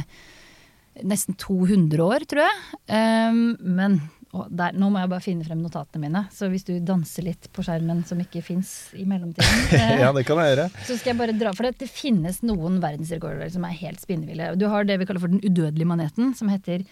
[1.07, 2.57] nesten 200 år, tror jeg.
[2.91, 6.21] Um, men der, nå må jeg bare finne frem notatene mine.
[6.31, 10.23] Så hvis du danser litt på skjermen som ikke fins i mellomtiden eh, Ja, det
[10.27, 10.67] kan jeg gjøre.
[10.87, 14.53] Så skal jeg bare dra, for det, det finnes noen verdensrekorder som er helt spinnville.
[14.59, 16.85] Du har det vi kaller for den udødelige maneten, som heter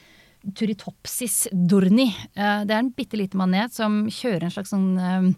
[0.56, 2.10] Turitopsis dorni.
[2.36, 5.30] Eh, Det er en bitte liten manet som kjører en slags sånn eh,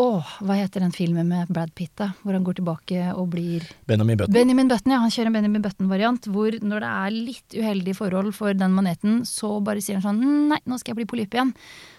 [0.00, 2.08] Åh, hva heter den filmen med Brad Pitt, da?
[2.24, 4.34] Hvor han går tilbake og blir Benjamin Button.
[4.34, 4.98] Benjamin Button, ja.
[5.04, 9.22] Han kjører en Benjamin Button-variant hvor når det er litt uheldige forhold for den maneten,
[9.28, 11.54] så bare sier han sånn Nei, nå skal jeg bli polyp igjen.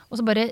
[0.09, 0.49] Og så bare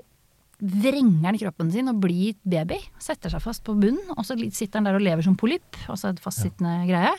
[0.63, 2.79] vrenger han kroppen sin og blir baby.
[3.03, 5.83] Setter seg fast på bunnen, og så sitter han der og lever som polyp.
[5.91, 7.11] Altså et fastsittende greie.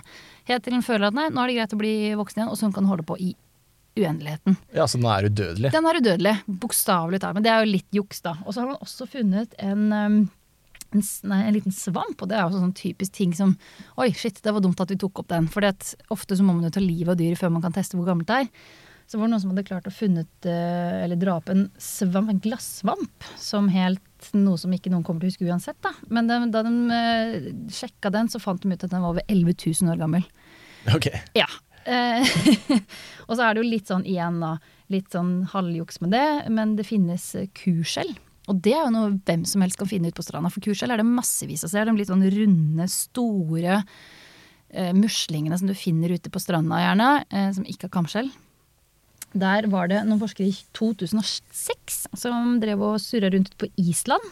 [0.48, 2.60] Helt til han føler at nei, nå er det greit å bli voksen igjen, og
[2.60, 3.34] sånn kan han holde på i
[3.96, 4.56] uendeligheten.
[4.74, 5.72] Ja, så den er udødelig.
[5.74, 7.36] Den er udødelig, bokstavelig talt.
[7.38, 8.36] Men det er jo litt juks, da.
[8.44, 12.46] Og så har man også funnet en, en, nei, en liten svamp, og det er
[12.46, 13.54] jo sånn typisk ting som
[14.00, 15.46] Oi, shit, det var dumt at vi tok opp den.
[15.52, 15.66] For
[16.14, 18.30] ofte så må man jo ta livet av dyret før man kan teste hvor gammelt
[18.30, 18.50] det er.
[19.04, 22.30] Så var det noen som hadde klart å funnet, eh, eller dra opp en svamp,
[22.32, 25.92] en glassvamp, som helt noe som ikke noen kommer til å huske uansett, da.
[26.08, 29.26] Men de, da de eh, sjekka den, så fant de ut at den var over
[29.28, 30.24] 11 000 år gammel.
[30.94, 31.10] Ok.
[31.36, 31.46] Ja.
[31.86, 32.36] Eh,
[33.28, 34.56] og så er det jo litt sånn igjen, da.
[34.92, 37.54] Litt sånn halvjuks med det, men det finnes kurskjell.
[38.12, 38.14] kuskjell.
[38.50, 40.92] Og det er jo noe hvem som helst kan finne ut på stranda, for kuskjell
[40.92, 41.72] er det massevis av.
[41.72, 46.82] Så er de litt sånn runde, store eh, muslingene som du finner ute på stranda,
[46.82, 48.28] gjerne, eh, som ikke har kamskjell.
[49.34, 54.28] Der var det noen forskere i 2006 som drev og surra rundt på Island.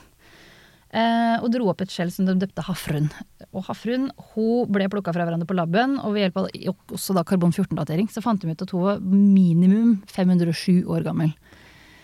[0.93, 3.09] Eh, og dro opp et skjell som de døpte Hafrun.
[3.53, 6.51] Og Hafrun hun ble plukka fra hverandre på laben, og ved hjelp av
[6.99, 11.33] også da karbon-14-datering så fant de ut at hun var minimum 507 år gammel.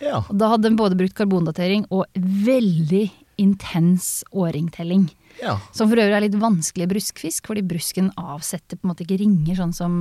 [0.01, 0.23] Ja.
[0.25, 3.07] Og da hadde de både brukt karbondatering og veldig
[3.39, 5.09] intens årringtelling.
[5.43, 5.59] ja.
[5.77, 9.61] Som for øvrig er litt vanskelig bruskfisk, fordi brusken avsetter på en måte ikke ringer
[9.61, 9.93] sånn som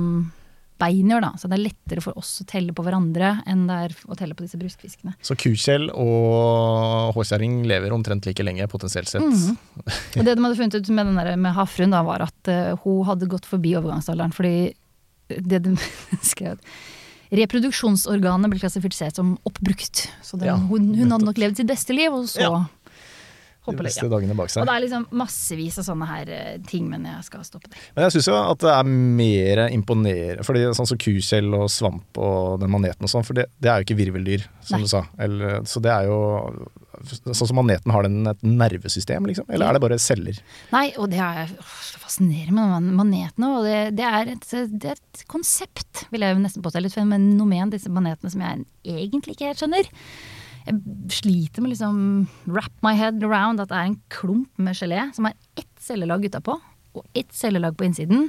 [0.78, 1.24] bein gjør.
[1.24, 1.30] da.
[1.38, 4.36] Så det er lettere for oss å telle på hverandre enn det er å telle
[4.38, 5.14] på disse bruskfiskene.
[5.24, 9.24] Så kukjell og håkjerring lever omtrent like lenge, potensielt sett.
[9.24, 9.56] Mhm.
[10.18, 12.76] Og det de hadde funnet ut med, den der, med havfruen, da, var at uh,
[12.84, 14.34] hun hadde gått forbi overgangsalderen.
[14.34, 14.74] Fordi
[15.28, 15.74] det de
[16.32, 16.62] skrev
[17.28, 20.06] Reproduksjonsorganet ble klassifisert som oppbrukt.
[20.24, 22.52] Så den, Ja, hun, hun hadde nok levd sitt beste liv, og så Ja.
[23.68, 24.08] Håper ja.
[24.10, 27.44] dagene bak Og det er liksom massevis av sånne her eh, ting, men jeg skal
[27.46, 27.80] stoppe det.
[27.96, 32.20] Men jeg syns jo at det er mer imponerende Fordi sånn som kukjell og svamp
[32.20, 34.84] og den maneten og sånn, for det, det er jo ikke virveldyr, som Nei.
[34.84, 35.04] du sa.
[35.20, 36.20] Eller, så det er jo
[36.98, 39.46] Sånn som maneten har den et nervesystem, liksom?
[39.54, 40.40] Eller er det bare celler?
[40.72, 44.98] Nei, og det er så fascinerende med manetene, og det, det, er et, det er
[44.98, 46.82] et konsept, vil jeg jo nesten påstå.
[46.82, 48.66] Litt fenomen, disse manetene, som jeg
[48.98, 49.92] egentlig ikke helt skjønner.
[50.68, 51.98] Jeg sliter med liksom
[52.46, 56.26] wrap my head around at det er en klump med gelé som har ett cellelag
[56.28, 56.58] utapå
[56.98, 58.28] og ett cellelag på innsiden.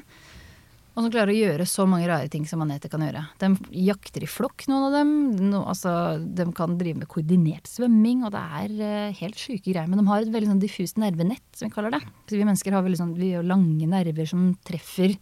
[0.99, 3.21] Og som klarer å gjøre så mange rare ting som maneter kan gjøre.
[3.39, 3.53] De
[3.85, 5.11] jakter i flokk, noen av dem.
[5.51, 9.87] No, altså, de kan drive med koordinert svømming, og det er uh, helt sjuke greier.
[9.87, 12.01] Men de har et veldig sånn diffust nervenett, som vi kaller det.
[12.27, 15.15] Så vi mennesker har veldig sånn, vi har lange nerver som treffer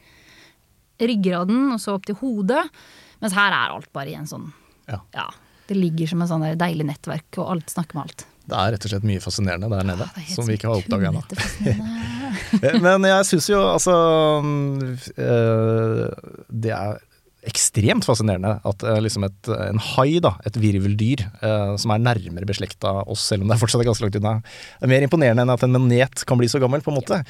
[0.98, 2.64] ryggraden, og så opp til hodet.
[3.22, 4.50] Mens her er alt bare i en sånn
[4.88, 5.04] Ja.
[5.14, 5.28] Ja.
[5.68, 8.26] Det ligger som en sånn der deilig nettverk, og alt snakker med alt.
[8.48, 11.10] Det er rett og slett mye fascinerende der nede, er som vi ikke har oppdaga
[11.10, 11.24] ennå.
[12.86, 13.96] Men jeg syns jo altså
[15.20, 16.06] øh,
[16.48, 17.02] Det er
[17.50, 22.48] ekstremt fascinerende at øh, liksom et, en hai, da, et virveldyr, øh, som er nærmere
[22.50, 24.36] beslekta oss, selv om det er fortsatt er ganske langt unna,
[24.82, 27.22] er mer imponerende enn at en manet kan bli så gammel, på en måte.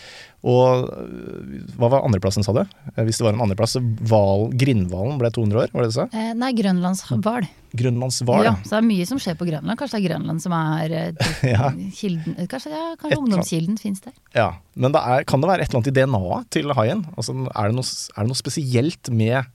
[0.48, 2.64] Og øh, hva var andreplassen, sa du?
[2.96, 3.78] Eh, Hvis det var en andreplass,
[4.10, 6.10] hval, grindhvalen ble 200 år, var det det du sa?
[6.14, 7.48] Eh, Nei, grønlandshval.
[7.78, 8.46] Grønlandshval?
[8.48, 9.78] Ja, så det er mye som skjer på Grønland.
[9.80, 11.72] Kanskje det er Grønland som er eh, Ja.
[11.98, 14.14] kilden eh, Kanskje, ja, kanskje ungdomskilden finnes der.
[14.38, 17.04] Ja, men det er, kan det være et eller annet i DNA-et til haien?
[17.18, 19.50] Altså, er, det noe, er det noe spesielt med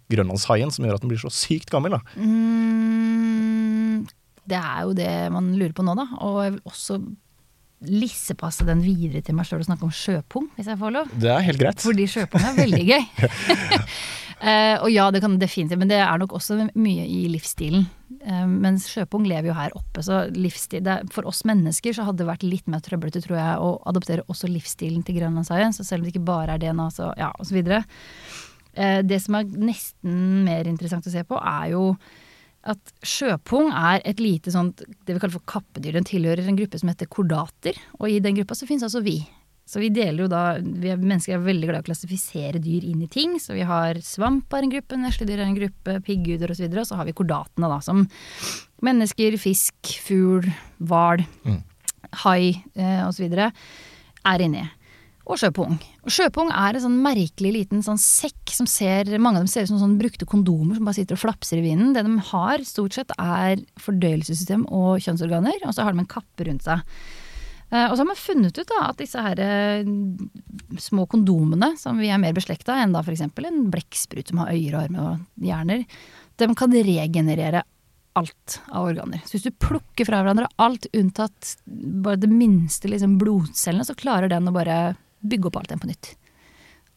[0.53, 1.97] grønlandshaien som gjør at den blir så sykt gammel?
[1.97, 2.03] da?
[2.17, 4.07] Mm,
[4.49, 6.09] det er jo det man lurer på nå, da.
[6.21, 7.01] Og jeg vil også
[7.83, 11.09] lissepasse den videre til meg sjøl og snakke om sjøpung, hvis jeg får lov.
[11.19, 11.83] Det er helt greit.
[11.83, 13.03] Fordi sjøpung er veldig gøy.
[14.39, 17.89] uh, og ja, det kan definitivt, men det er nok også mye i livsstilen.
[18.23, 22.23] Uh, mens sjøpung lever jo her oppe, så livsstil, er- for oss mennesker så hadde
[22.23, 25.75] det vært litt mer trøblete, tror jeg, å adoptere også livsstilen til grønlandshaien.
[25.75, 27.33] Så selv om det ikke bare er DNA, så ja.
[27.35, 27.83] Eh,
[28.73, 31.83] det som er nesten mer interessant å se på, er jo
[32.63, 35.97] at sjøpung er et lite sånt, det vi kaller for kappedyr.
[35.99, 39.19] Den tilhører en gruppe som heter kordater, og i den gruppa så finnes altså vi.
[39.69, 42.85] Så vi deler jo da, vi er, Mennesker er veldig glad i å klassifisere dyr
[42.91, 43.39] inn i ting.
[43.41, 46.53] Så vi har svamp er en gruppe, nesledyr er en gruppe, piggguder osv.
[46.53, 48.03] Og, så videre, og så har vi kordatene, da, som
[48.85, 50.51] mennesker, fisk, fugl,
[50.83, 51.23] hval,
[52.25, 53.39] hai eh, osv.
[53.39, 54.67] er inni.
[55.31, 55.77] Og sjøpung.
[56.03, 59.65] Og sjøpung er en sånn merkelig liten sånn sekk som ser Mange av dem ser
[59.67, 61.93] ut som sånn brukte kondomer som bare sitter og flapser i vinden.
[61.95, 66.49] Det de har, stort sett, er fordøyelsessystem og kjønnsorganer, og så har de en kappe
[66.49, 66.83] rundt seg.
[67.71, 69.87] Eh, Og så har man funnet ut da, at disse her eh,
[70.83, 73.23] små kondomene, som vi er mer beslekta enn da f.eks.
[73.23, 75.87] en blekksprut som har øyer og armer og hjerner,
[76.37, 77.63] de kan regenerere
[78.19, 79.23] alt av organer.
[79.25, 84.29] Så hvis du plukker fra hverandre alt unntatt bare det minste liksom, blodcellene, så klarer
[84.29, 86.13] den å bare bygge opp alt igjen på nytt.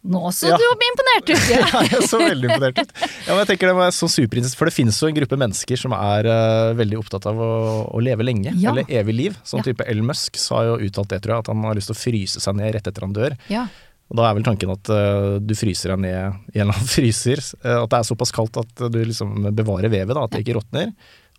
[0.06, 0.58] Nå så Ja.
[0.62, 1.46] du imponert ut!
[1.50, 1.64] Ja.
[1.74, 2.92] Ja, jeg så veldig imponert ut.
[3.26, 5.80] Ja, men jeg tenker det var så superinteressant, For det finnes jo en gruppe mennesker
[5.82, 7.50] som er uh, veldig opptatt av å,
[7.90, 8.70] å leve lenge, Ja.
[8.76, 9.40] eller evig liv.
[9.44, 11.98] Sånn type El Musk har jo uttalt det, tror jeg, at han har lyst til
[11.98, 13.38] å fryse seg ned rett etter han dør.
[13.50, 13.66] ja.
[14.06, 16.14] Og Da er vel tanken at uh, du fryser deg ned
[16.54, 17.42] i en eller annen fryser.
[17.66, 20.60] Uh, at det er såpass kaldt at du liksom bevarer vevet, da, at det ikke
[20.60, 20.92] råtner.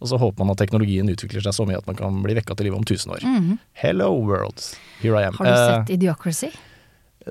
[0.03, 2.57] Og så håper man at teknologien utvikler seg så mye at man kan bli vekka
[2.59, 3.22] til livet om 1000 år.
[3.22, 3.61] Mhm.
[3.79, 4.59] Hello world,
[4.99, 5.38] here I am.
[5.38, 6.51] Har du sett Idiocracy?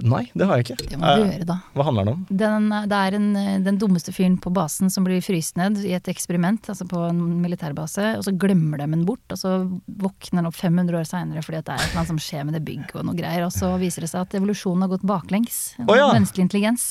[0.04, 0.90] Nei, det har jeg ikke.
[0.90, 1.56] Det må du Eh, gjøre, da.
[1.74, 2.26] hva handler det om?
[2.30, 3.28] Den, det er en,
[3.64, 7.22] den dummeste fyren på basen som blir fryst ned i et eksperiment, altså på en
[7.42, 9.54] militærbase, og så glemmer de den bort, og så
[9.88, 12.44] våkner den opp 500 år seinere fordi at det er et eller annet som skjer
[12.50, 15.06] med det bygget og noe greier, og så viser det seg at evolusjonen har gått
[15.08, 15.62] baklengs.
[15.88, 16.10] Oh, ja.
[16.12, 16.90] Menneskelig intelligens.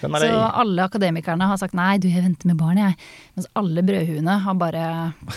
[0.00, 2.96] Så alle akademikerne har sagt nei, du jeg venter med barn, jeg.
[3.36, 4.84] Mens alle brødhuene har bare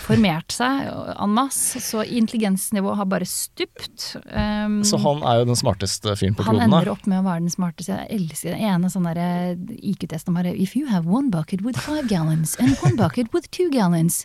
[0.02, 4.16] formert seg en masse, så intelligensnivået har bare stupt.
[4.32, 6.96] Um, Så han er jo den smarteste fyren på han kloden, ender da.
[7.04, 7.96] Opp med å være den smarteste.
[8.00, 12.08] Jeg elsker den ene sånn derre IQ-testen bare If you have one bucket with five
[12.08, 14.24] gallons and one bucket with two gallons,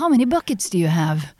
[0.00, 1.30] how many buckets do you have?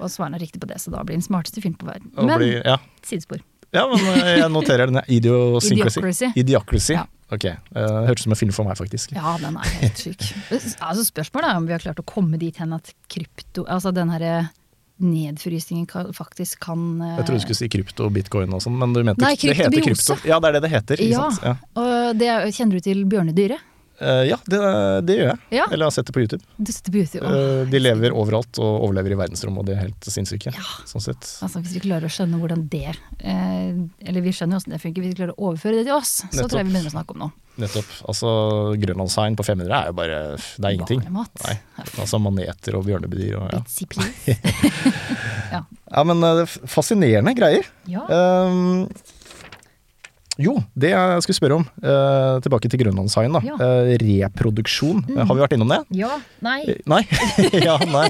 [0.00, 2.12] Og svarer er riktig på det, så da blir den smarteste fyren på verden.
[2.16, 2.78] Men blir- ja.
[3.04, 3.40] sidespor.
[3.72, 5.00] ja, men eh, jeg noterer den.
[5.08, 6.32] Idiocracy.
[6.36, 6.94] Idiocracy.
[6.96, 7.06] Ja.
[7.30, 7.44] Ok.
[7.46, 9.12] uh, hørtes ut som en film for meg, faktisk.
[9.14, 10.24] Ja, den er helt syk.
[10.88, 14.10] altså, spørsmålet er om vi har klart å komme dit hen at krypto Altså den
[14.10, 14.48] herre
[15.00, 18.76] nedfrysningen kan, faktisk kan eh, Jeg trodde du skulle si krypto og bitcoin og sånn,
[18.80, 20.18] men du mente Nei, det heter krypto.
[20.28, 21.02] Ja, det er det det heter.
[21.04, 21.26] Ja?
[21.44, 23.66] Ja, og det er, kjenner du til bjørnedyret?
[24.00, 24.58] Uh, ja det,
[25.04, 25.38] det gjør jeg.
[25.58, 25.66] Ja.
[25.68, 26.40] Eller har sett det på YouTube.
[26.56, 27.28] Du sitter på YouTube.
[27.28, 30.54] Uh, de lever overalt og overlever i verdensrommet, og de er helt sinnssyke.
[30.56, 30.68] Ja.
[30.88, 31.28] Sånn sett.
[31.44, 35.04] Altså Hvis vi klarer å skjønne hvordan det uh, Eller vi skjønner hvordan det funker,
[35.04, 36.48] hvis vi klarer å overføre det til oss, så Nettopp.
[36.48, 37.36] tror jeg vi begynner å snakke om noe.
[37.60, 37.92] Nettopp.
[38.08, 38.30] Altså,
[38.80, 41.04] Grønlandshaien på 500 er jo bare Det er ingenting.
[41.04, 41.44] Barnemat.
[41.44, 41.58] Nei.
[41.98, 43.60] Altså maneter og bjørnebedyr og ja.
[43.64, 44.36] Bitsy please.
[45.54, 45.64] ja.
[45.90, 47.66] Ja, men eh, fascinerende greier.
[47.90, 48.04] Ja.
[48.06, 48.86] Um,
[50.40, 53.42] jo, det jeg skulle spørre om, eh, tilbake til grønlandshaien, da.
[53.44, 53.56] Ja.
[53.60, 55.18] Eh, reproduksjon, Mm.
[55.26, 55.80] har vi vært innom det?
[55.98, 56.14] ja.
[56.40, 56.62] Nei.
[56.88, 57.02] Nei?
[57.66, 58.06] ja, nei.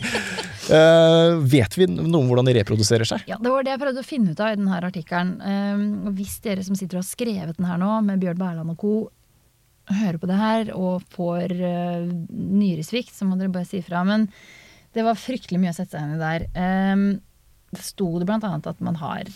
[0.70, 3.24] Eh, vet vi noe om hvordan de reproduserer seg?
[3.26, 5.32] Ja, Det var det jeg prøvde å finne ut av i denne artikkelen.
[5.42, 8.78] Um, hvis dere som sitter og har skrevet den her nå, med Bjørn Berland og
[8.78, 8.92] co.,
[9.98, 14.04] hører på det her og får uh, nyresvikt, så må dere bare si fra.
[14.06, 14.28] Men
[14.96, 16.46] det var fryktelig mye å sette seg inn i der.
[16.54, 17.04] Um,
[17.70, 19.28] det sto det blant annet at man har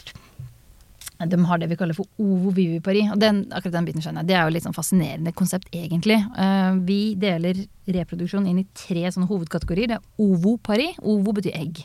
[1.25, 3.05] de har det vi kaller for ovovivipari.
[3.13, 4.33] Og den, akkurat den biten skjønner jeg.
[4.33, 6.19] Det er jo litt sånn fascinerende konsept, egentlig.
[6.35, 9.93] Uh, vi deler reproduksjon inn i tre sånne hovedkategorier.
[9.93, 10.91] Det er ovopari.
[11.01, 11.85] Ovo betyr egg.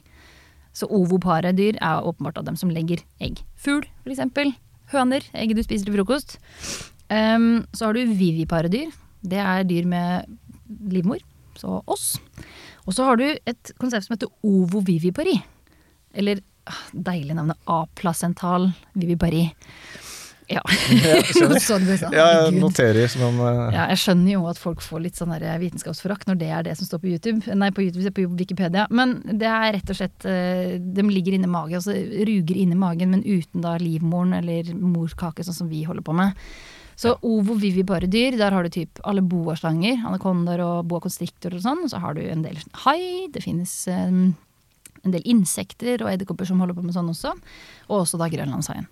[0.75, 3.43] Så ovopare dyr er åpenbart av dem som legger egg.
[3.59, 4.53] Fugl, for eksempel.
[4.93, 5.25] Høner.
[5.37, 6.39] Egget du spiser til frokost.
[7.09, 8.91] Um, så har du vivipare dyr.
[9.21, 10.39] Det er dyr med
[10.93, 11.21] livmor.
[11.59, 12.13] Så oss.
[12.85, 15.35] Og så har du et konsept som heter ovovivipari.
[16.13, 19.47] Eller ah, deilig navnet aplasental vivipari.
[20.49, 20.63] Ja.
[20.65, 21.59] skjønner.
[21.61, 23.67] Så det sånn, Ja, jeg noterer som om uh...
[23.69, 26.89] Ja, jeg skjønner jo at folk får litt sånn vitenskapsforakt når det er det som
[26.89, 27.53] står på YouTube.
[27.53, 28.87] Nei, på YouTube, på Wikipedia.
[28.89, 33.13] Men det er rett og slett eh, De ligger inni magen, altså ruger inni magen,
[33.13, 36.33] men uten da livmoren eller morkake, sånn som vi holder på med.
[36.99, 41.85] Så ovovivipare dyr, der har du typ alle boaslanger, anakondaer og boa constrictor og sånn.
[41.85, 44.33] Og så har du en del hai, det finnes um,
[45.05, 47.31] en del insekter og edderkopper som holder på med sånn også.
[47.87, 48.89] Og også da grønlandshaien.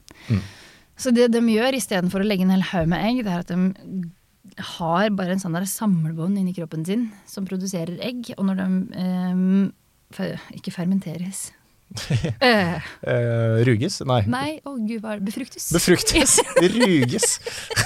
[0.97, 3.51] Så det de gjør istedenfor å legge en hel haug med egg, det er at
[3.51, 8.31] de har bare en sånn samlebånd inni kroppen sin som produserer egg.
[8.39, 8.67] Og når de
[9.03, 11.49] um, ikke fermenteres
[12.43, 12.75] Eh,
[13.07, 14.01] eh, Ruges?
[14.05, 14.21] Nei.
[14.29, 15.27] Nei, å gud, hva er det?
[15.31, 15.69] Befruktes.
[15.73, 16.37] Befruktes.
[16.77, 17.37] Ruges.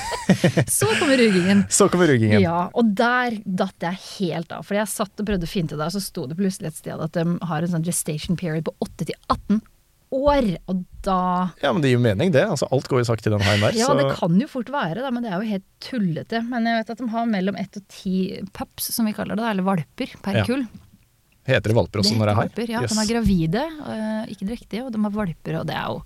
[0.80, 1.64] Så kommer rugingen.
[1.70, 2.42] Så kommer rugingen.
[2.44, 4.66] Ja, og der datt jeg helt av.
[4.68, 7.04] For jeg satt og prøvde å finne det der, så sto det plutselig et sted
[7.04, 9.62] at de har en sånn gestation period på 8 til 18
[10.18, 10.50] år.
[10.72, 11.20] Og da
[11.64, 12.44] Ja, men det gir jo mening, det.
[12.52, 13.78] Altså, alt går jo sakte i den haien der.
[13.80, 16.44] Ja, så det kan jo fort være, da, men det er jo helt tullete.
[16.52, 18.16] Men jeg vet at de har mellom ett og ti
[18.58, 20.48] pups, som vi kaller det, da, eller valper, per Ja.
[20.50, 20.66] kull.
[21.48, 22.48] Heter det valper også Det når det er hai?
[22.48, 22.82] valper, ja.
[22.84, 22.92] Yes.
[22.92, 26.02] De er gravide, øh, ikke drektige, og de har valper, og det er jo.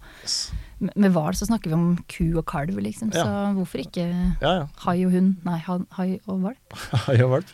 [0.95, 3.53] Med hval så snakker vi om ku og kalv, liksom, så Ja.
[3.53, 4.05] hvorfor ikke
[4.41, 4.67] Ja, ja.
[4.85, 5.35] hai og hund?
[5.45, 5.57] Nei,
[5.97, 6.73] hai og valp.
[7.07, 7.45] Hai og valp.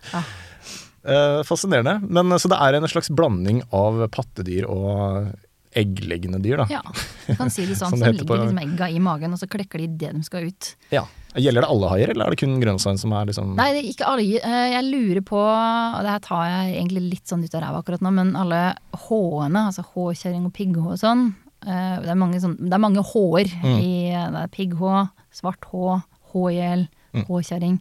[1.04, 2.00] Eh, fascinerende.
[2.10, 5.32] Men Så det er en slags blanding av pattedyr og
[5.74, 6.66] eggleggende dyr, da?
[6.70, 6.82] Ja,
[7.28, 7.90] du kan si det sånn.
[7.96, 10.46] Som det så ligger liksom egga i magen, og så klekker de det de skal
[10.50, 10.76] ut.
[10.92, 11.06] Ja.
[11.36, 13.90] Gjelder det alle haier, eller er det kun grønnshaien som er liksom Nei, det er
[13.94, 14.26] ikke alle.
[14.44, 17.80] Eh, Jeg lurer på, og det her tar jeg egentlig litt sånn ut av ræva
[17.84, 18.60] akkurat nå, men alle
[19.08, 21.24] H-ene, altså H-kjøring og pigg-H og sånn,
[21.66, 23.78] eh, det er mange, sånn, det er mange H-er Mm.
[23.80, 26.02] i det er pigg-H, svart H,
[26.34, 27.26] H-hjel, Mm.
[27.28, 27.80] H-kjerring.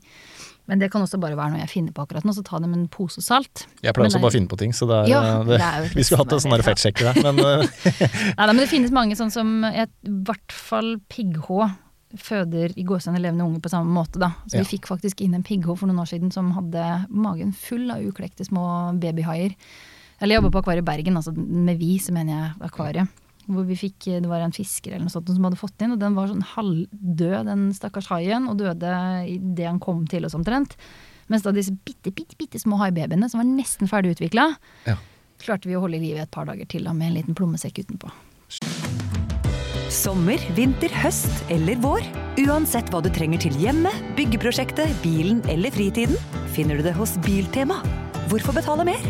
[0.66, 2.68] Men det kan også bare være noe jeg finner på akkurat nå, så ta det
[2.68, 3.66] med en pose salt.
[3.82, 5.44] Jeg pleier Men også det- bare å finne på ting, så det er, Ja, eh,
[5.44, 7.36] det, er Vi skulle hatt en sånn fettsjekker der, men
[8.38, 11.70] Nei, da, men det finnes mange sånn som I hvert fall pigg-H
[12.16, 14.18] føder i gåsehudene levende unger på samme måte.
[14.18, 14.32] Da.
[14.46, 14.62] Så Ja.
[14.64, 17.98] vi fikk faktisk inn en pigg-H for noen år siden som hadde magen full av
[18.02, 19.54] uklekte små babyhaier.
[20.20, 23.08] Eller jeg jobba på akvariet Bergen, altså med vi, så mener jeg akvariet.
[23.48, 25.98] Hvor vi fikk, det var en fisker eller noe sånt som hadde fått inn, og
[25.98, 28.90] den var sånn halvdød, den stakkars haien, og døde
[29.26, 30.76] idet han kom til oss omtrent.
[31.28, 34.96] Mens da disse bitte, bitte, bitte små haibabyene, som var nesten ferdig utvikla, Ja.
[35.38, 37.78] klarte vi å holde i live et par dager til da, med en liten plommesekk
[37.86, 38.10] utenpå.
[39.90, 42.04] Sommer, vinter, høst eller vår.
[42.46, 46.14] Uansett hva du trenger til hjemmet, byggeprosjektet, bilen eller fritiden,
[46.54, 47.80] finner du det hos Biltema.
[48.30, 49.02] Hvorfor betale mer?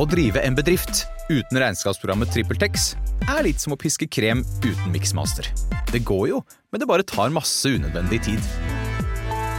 [0.00, 2.94] Å drive en bedrift uten regnskapsprogrammet TrippelTex
[3.28, 5.50] er litt som å piske krem uten miksmaster.
[5.92, 6.40] Det går jo,
[6.72, 8.48] men det bare tar masse unødvendig tid.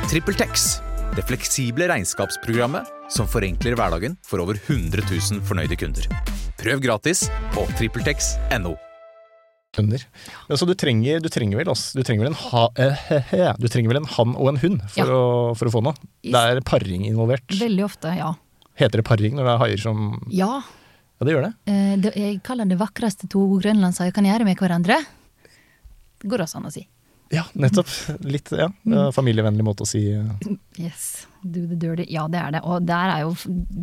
[0.10, 0.82] TrippelTex,
[1.18, 6.08] det fleksible regnskapsprogrammet som forenkler hverdagen for over 100 000 fornøyde kunder.
[6.60, 8.76] Prøv gratis på TrippelTex.no.
[9.74, 10.04] Kunder.
[10.54, 13.48] Så du trenger, du trenger vel også, du trenger vel en ha, eh, he, he,
[13.58, 15.16] du trenger vel en han og en hund for, Ja.
[15.18, 15.98] å, for å få noe?
[16.22, 17.48] Det er paring involvert.
[17.58, 18.36] Veldig ofte, ja.
[18.78, 20.62] Heter det paring når det er haier som Ja,
[21.18, 21.54] Ja, det gjør det.
[21.74, 25.00] eh, det, jeg kaller det vakreste to grønlandshaier kan gjøre med hverandre.
[26.22, 26.86] Det går også an å si.
[27.34, 27.90] Ja, nettopp.
[28.30, 28.68] Litt, ja.
[28.86, 32.06] eh, Familievennlig måte å si eh, Yes, do the dirty.
[32.14, 32.62] Ja, det er det.
[32.68, 33.32] Og der er jo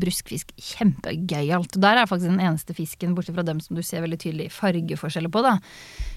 [0.00, 1.74] bruskfisk kjempegøyalt.
[1.82, 5.32] Der er faktisk den eneste fisken, bortsett fra dem som du ser veldig tydelig fargeforskjeller
[5.34, 5.56] på, da.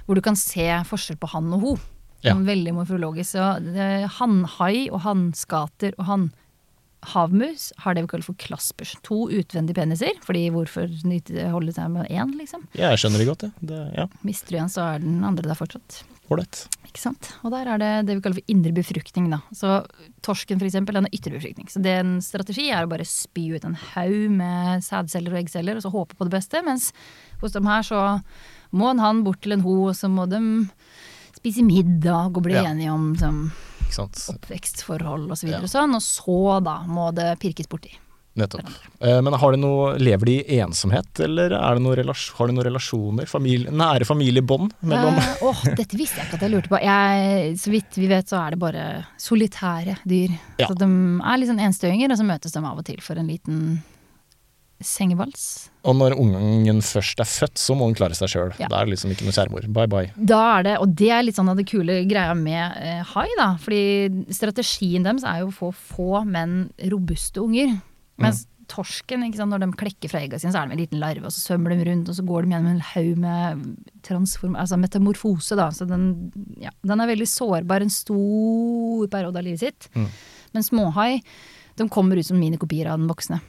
[0.05, 1.73] Hvor du kan se forskjell på han og ho.
[2.23, 2.37] Ja.
[2.39, 3.35] Veldig morfologisk.
[3.73, 8.93] Det- hannhai og hannskater og hannhavmus har det vi kaller for klaspers.
[9.03, 10.87] To utvendige peniser, fordi hvorfor
[11.51, 12.63] holde seg med én, liksom?
[12.79, 13.51] Jeg skjønner det godt, ja.
[13.73, 14.07] Det, ja.
[14.23, 16.03] Mister du en, så er den andre der fortsatt.
[16.33, 16.63] Ålreit.
[16.87, 17.31] Ikke sant?
[17.43, 19.29] Og der er det det vi kaller for indre befruktning.
[19.31, 19.39] Da.
[19.55, 19.79] Så
[20.25, 21.69] torsken for eksempel, den er ytre befruktning.
[21.71, 25.79] Så det en strategi er å bare spy ut en haug med sædceller og eggceller,
[25.79, 26.61] og så håpe på det beste.
[26.65, 26.91] Mens
[27.41, 28.03] hos dem her så
[28.73, 30.39] må en hann bort til en ho, og så må de
[31.39, 32.63] spise middag og bli Ja.
[32.69, 33.51] enige om som,
[33.89, 34.21] sant.
[34.29, 35.69] oppvekstforhold og så videre Ja.
[35.69, 35.95] og sånn.
[35.97, 37.97] Og så da må det pirkes borti.
[38.35, 38.65] Nettopp.
[38.99, 42.47] Eh, Men har de noe, lever de i ensomhet, eller er det noe relas- har
[42.49, 43.27] de noen relasjoner?
[43.29, 46.79] Familie, nære familiebånd mellom Eh, Åh, dette visste jeg ikke at jeg lurte på.
[46.81, 48.85] Jeg, så vidt vi vet så er det bare
[49.21, 50.33] solitære dyr.
[50.57, 50.67] Ja.
[50.67, 53.27] Så de er litt sånn enstøinger, og så møtes de av og til for en
[53.29, 53.83] liten
[54.83, 55.69] sengevals.
[55.87, 58.51] Og når ungen først er født, så må den klare seg sjøl.
[58.59, 58.67] Ja.
[58.71, 59.67] Da er det liksom ikke noe kjærmor.
[59.77, 60.09] Bye bye.
[60.17, 63.27] Da er det, og det er litt sånn av det kule greia med eh, hai,
[63.39, 63.53] da.
[63.63, 67.77] Fordi strategien deres er jo å få få, men robuste unger.
[68.21, 71.01] Mens torsken, ikke sant, når de klekker fra egga sine, så er de en liten
[71.01, 73.63] larve, og så svømmer de rundt, og så går de gjennom en haug med
[74.07, 75.69] transform, altså metamorfose, da.
[75.75, 79.89] Så den, ja, den er veldig sårbar en stor periode av livet sitt.
[80.53, 81.21] Men småhai,
[81.75, 83.41] de kommer ut som minikopier av den voksne.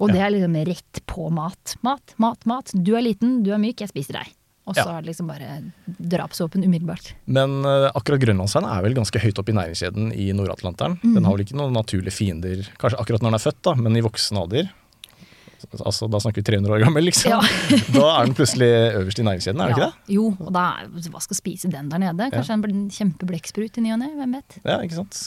[0.00, 1.74] Og det er liksom rett på mat.
[1.84, 2.70] Mat, mat, mat.
[2.72, 4.30] Du er liten, du er myk, jeg spiser deg.
[4.68, 4.98] Og så Ja.
[4.98, 7.14] er det liksom bare drapsvåpen umiddelbart.
[7.26, 10.98] Men uh, akkurat grønlandshaien er vel ganske høyt oppe i næringskjeden i Nord-Atlanteren.
[11.02, 11.14] Mm.
[11.16, 13.96] Den har vel ikke noen naturlige fiender, kanskje akkurat når den er født, da, men
[13.96, 14.70] i voksen alder.
[15.84, 17.34] Altså, da snakker vi 300 år gammel, liksom.
[17.34, 17.40] Ja.
[17.96, 18.68] da er den plutselig
[19.00, 20.14] øverst i næringskjeden, er det ikke det?
[20.14, 22.30] Jo, og da, hva skal spise den der nede?
[22.32, 24.60] Kanskje en bl- i ny og ne, hvem vet.
[24.64, 25.20] Ja, ikke sant.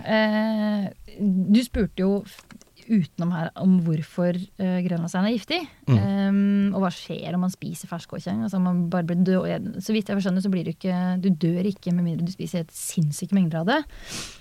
[0.00, 0.88] Uh,
[1.20, 2.10] du spurte jo
[2.90, 5.60] utenom her om hvorfor uh, grønlandshaien er giftig.
[5.88, 6.00] Mm.
[6.00, 8.42] Um, og hva skjer om man spiser ferskåkjeng.
[8.46, 9.70] Altså, man bare blir død.
[9.84, 12.64] Så vidt jeg skjønner, så blir du ikke Du dør ikke med mindre du spiser
[12.64, 13.80] helt sinnssyke mengder av det.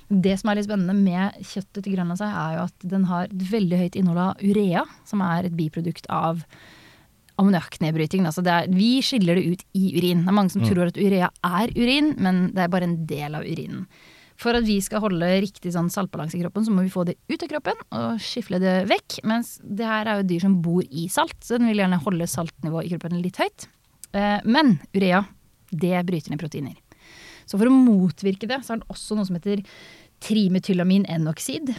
[0.09, 3.47] Det som er litt spennende med kjøttet til grønlandshai, er jo at den har et
[3.53, 6.43] veldig høyt innhold av urea, som er et biprodukt av
[7.39, 8.27] ammoniakknedbryting.
[8.27, 8.43] Altså
[8.73, 10.25] vi skiller det ut i urin.
[10.25, 13.37] Det er mange som tror at urea er urin, men det er bare en del
[13.37, 13.85] av urinen.
[14.39, 17.17] For at vi skal holde riktig sånn saltbalanse i kroppen, så må vi få det
[17.27, 19.17] ut av kroppen og skifle det vekk.
[19.27, 22.27] Mens det her er jo dyr som bor i salt, så den vil gjerne holde
[22.31, 23.67] saltnivået i kroppen litt høyt.
[24.15, 25.25] Eh, Men urea,
[25.71, 26.77] det bryter ned proteiner.
[27.43, 29.65] Så for å motvirke det, så er det også noe som heter
[30.23, 31.73] trimetylamin N-oksid.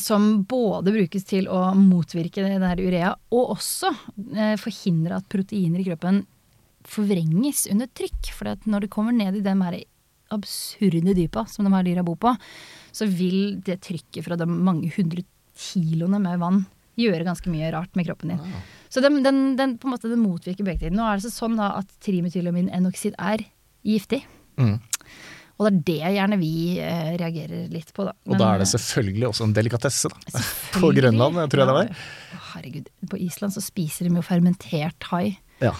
[0.00, 3.92] Som både brukes til å motvirke denne urea, og også
[4.36, 6.24] eh, forhindre at proteiner i kroppen
[6.88, 8.32] forvrenges under trykk.
[8.32, 9.80] For når det kommer ned i de her
[10.34, 12.34] absurde dypa som de her dyra bor på,
[12.92, 15.24] så vil det trykket fra de mange hundre
[15.58, 16.64] kiloene med vann
[16.98, 18.54] gjøre ganske mye rart med kroppen din.
[18.90, 20.96] Så den, den, den, på en måte, den motvirker begge tider.
[20.98, 23.44] Nå er det sånn da at trimetylamin N-oksid er
[23.86, 24.24] giftig.
[24.58, 24.80] Mm.
[25.58, 26.52] Og det er det gjerne vi
[26.82, 28.14] eh, reagerer litt på, da.
[28.30, 30.42] Og da er det selvfølgelig også en delikatesse, da.
[30.78, 32.04] På Grønland, tror jeg det var.
[32.52, 32.92] Herregud.
[33.10, 35.38] På Island så spiser de jo fermentert hai.
[35.62, 35.74] Ja.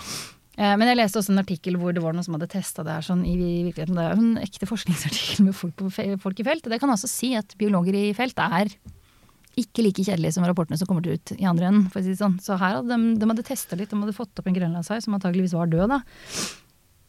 [0.59, 2.97] Eh, Men jeg leste også en artikkel hvor det var noen som hadde testa det
[2.97, 3.95] her sånn i virkeligheten.
[3.95, 5.91] Det er jo en ekte forskningsartikkel med folk, på,
[6.25, 6.67] folk i felt.
[6.67, 8.73] Det kan også si at biologer i felt er
[9.59, 11.89] ikke like kjedelige som rapportene som kommer til ut i andre enden.
[11.91, 12.37] For å si det sånn.
[12.43, 15.17] Så her hadde de, de hadde testa litt, de hadde fått opp en grønlandshai som
[15.19, 15.95] antageligvis var død.
[15.95, 16.01] da.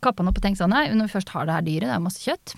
[0.01, 1.95] Kappa den opp og tenkt sånn, nei, når vi først har det her dyret, det
[1.97, 2.55] er masse kjøtt.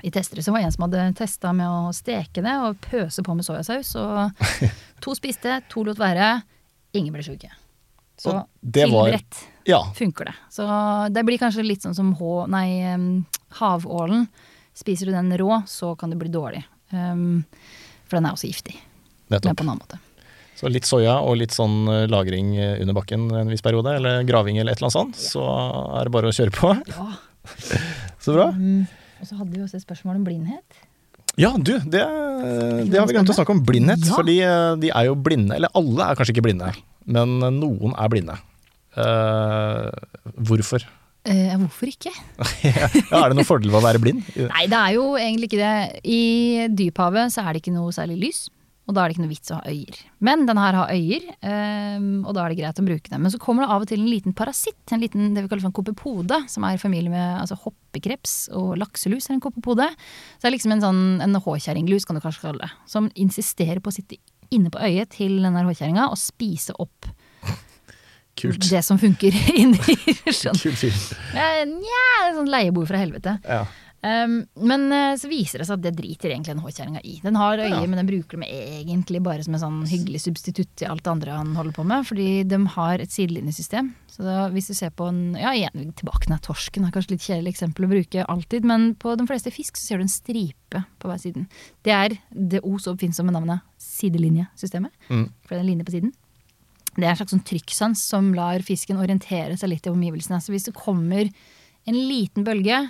[0.00, 2.78] I tester det, så var det en som hadde testa med å steke det og
[2.86, 3.90] pøse på med soyasaus.
[4.00, 4.70] Og
[5.04, 6.30] to spiste, to lot være.
[6.96, 7.50] Ingen ble sjuke.
[8.20, 8.32] Så
[9.12, 9.80] tilrett ja.
[9.96, 10.36] funker det.
[10.52, 10.66] Så
[11.14, 12.68] det blir kanskje litt sånn som H, nei,
[13.60, 14.28] havålen.
[14.76, 16.62] Spiser du den rå, så kan det bli dårlig.
[16.90, 17.42] Um,
[18.08, 18.76] for den er også giftig,
[19.30, 20.00] men på en annen måte.
[20.58, 24.26] Så litt soya og litt sånn eh, lagring eh, under bakken en viss periode, eller
[24.28, 25.44] graving eller et eller annet sånt, så
[25.96, 26.74] er det bare å kjøre på.
[26.90, 27.06] Ja.
[28.24, 28.50] Så bra.
[28.52, 28.84] Um,
[29.20, 30.80] og så hadde vi også et spørsmål om blindhet.
[31.40, 32.02] Ja, du, det,
[32.90, 33.62] det har vi glemt å snakke om.
[33.64, 34.02] Blindhet.
[34.04, 34.16] Ja.
[34.18, 35.56] Fordi eh, de er jo blinde.
[35.56, 36.72] Eller alle er kanskje ikke blinde,
[37.08, 38.36] men eh, noen er blinde.
[38.98, 39.90] Eh,
[40.40, 40.86] hvorfor?
[41.28, 42.10] Uh, hvorfor ikke?
[42.64, 44.24] ja, er det noen fordel ved å være blind?
[44.54, 46.00] Nei, det er jo egentlig ikke det.
[46.08, 46.22] I
[46.72, 48.46] dyphavet så er det ikke noe særlig lys.
[48.88, 49.98] Og da er det ikke noe vits å ha øyer.
[50.26, 53.22] Men den her har øyer, um, og da er det greit å bruke dem.
[53.22, 55.62] Men så kommer det av og til en liten parasitt, en liten det vi kaller
[55.62, 59.86] for en kopepode, som er i familie med altså hoppekreps og lakselus er en kopepode.
[59.92, 63.78] Så det er liksom en sånn en håkjerringlus, kan du kanskje kalle det, som insisterer
[63.84, 64.18] på å sitte
[64.50, 67.12] inne på øyet til den håkjerringa og spise opp
[68.36, 68.70] Kult.
[68.70, 69.98] det som funker inni.
[70.32, 70.56] Sånn.
[70.56, 70.96] Kult fyr.
[71.34, 72.06] Nja,
[72.36, 73.38] sånn leieboer fra helvete.
[73.44, 73.64] Ja.
[74.00, 77.18] Um, men eh, så viser det seg at det driter egentlig den håkjerringa i.
[77.20, 77.80] Den har øye, Ja.
[77.84, 81.34] men den bruker dem egentlig bare som en sånn hyggelig substitutt til alt det andre
[81.36, 82.06] han holder på med.
[82.08, 83.90] Fordi de har et sidelinjesystem.
[84.08, 86.86] Så da, hvis du ser på en Ja, igjen tilbake til torsken.
[86.88, 90.00] er kanskje litt kjedelig eksempel å bruke alltid, men på de fleste fisk så ser
[90.00, 91.44] du en stripe på hver siden.
[91.84, 94.96] Det er det O så oppfinnsomme navnet sidelinjesystemet.
[95.10, 95.28] Mm.
[95.44, 96.12] For det er en linje på siden.
[97.00, 100.40] Det er en slags sånn trykksans som lar fisken orientere seg litt i omgivelsene.
[100.44, 101.28] Så hvis det kommer
[101.88, 102.82] en liten bølge,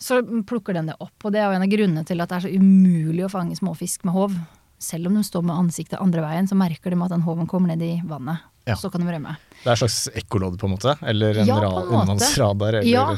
[0.00, 1.14] så plukker den det opp.
[1.24, 3.56] Og det er jo en av grunnene til at det er så umulig å fange
[3.56, 4.34] småfisk med håv.
[4.82, 7.72] Selv om de står med ansiktet andre veien, så merker de at den håven kommer
[7.72, 8.44] ned i vannet.
[8.66, 8.74] Ja.
[8.76, 9.36] Så kan de rømme.
[9.62, 10.96] Det er en slags ekkolodd, på en måte?
[11.06, 11.86] Eller en Ja, en måte.
[11.94, 12.80] undervannsradar?
[12.80, 13.16] Eller Ja,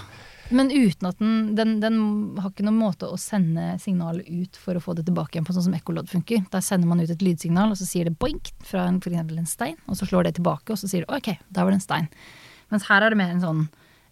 [0.50, 1.98] men uten at den, den Den
[2.40, 5.52] har ikke noen måte å sende signalet ut for å få det tilbake igjen på,
[5.56, 6.44] sånn som ekkolodd funker.
[6.52, 9.38] Der sender man ut et lydsignal, og så sier det boink fra en, for eksempel
[9.42, 11.80] en stein, og så slår det tilbake, og så sier det ok, der var det
[11.80, 12.08] en stein.
[12.72, 13.62] Mens her er det mer en sånn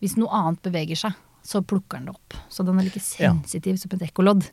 [0.01, 1.15] Hvis noe annet beveger seg,
[1.47, 2.35] så plukker den det opp.
[2.53, 3.31] Så den er like Ja.
[3.33, 4.45] sensitiv som et ekkolodd.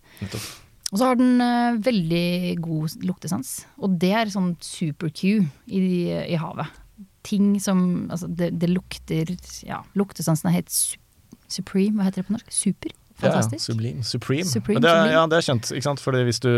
[0.93, 3.65] Og så har den uh, veldig god luktesans.
[3.81, 5.81] Og det er sånn super cue i,
[6.13, 6.67] i havet.
[7.23, 9.31] Ting som Altså, det, det lukter
[9.65, 10.95] Ja, luktesansen er helt su
[11.53, 11.95] supreme.
[11.99, 12.51] Hva heter det på norsk?
[12.53, 12.93] Super?
[13.23, 13.61] Fantastisk.
[13.61, 14.03] Ja, Sublime.
[14.03, 14.43] Supreme.
[14.49, 16.01] Supreme, Men det er, ja, det er kjent, ikke sant?
[16.03, 16.49] Fordi hvis du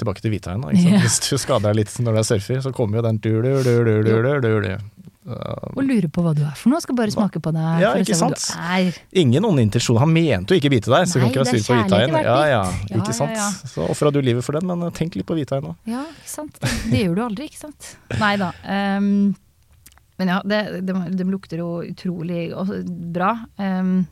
[0.00, 0.72] Tilbake til hvithaien, da.
[0.72, 0.96] Ikke sant?
[0.96, 1.02] Ja.
[1.04, 3.50] Hvis du skader deg litt når du er surfer, så kommer jo den du, du,
[3.62, 4.96] du, du, du, du, du, du.
[5.26, 6.80] Og lurer på hva du er for noe.
[6.82, 8.42] Skal bare smake på deg Ja, for å ikke sant?
[8.46, 8.98] du er.
[9.24, 10.04] Ingen onde intensjoner.
[10.04, 12.26] Han mente jo ikke bite deg, så du kan Nei, ikke være sur på i
[12.26, 12.60] Ja, ja.
[12.90, 13.34] Ja, ikke sant.
[13.34, 13.70] ja, ja.
[13.72, 15.74] Så ofra du livet for den, men tenk litt på hvithaien nå.
[15.90, 16.60] Ja, ikke sant.
[16.62, 17.90] Det, gjør du aldri, ikke sant.
[18.22, 18.52] Nei da.
[18.70, 19.10] ehm,
[20.16, 22.48] men ja, det, de, de lukter jo utrolig
[23.12, 23.34] bra.
[23.60, 24.06] Um,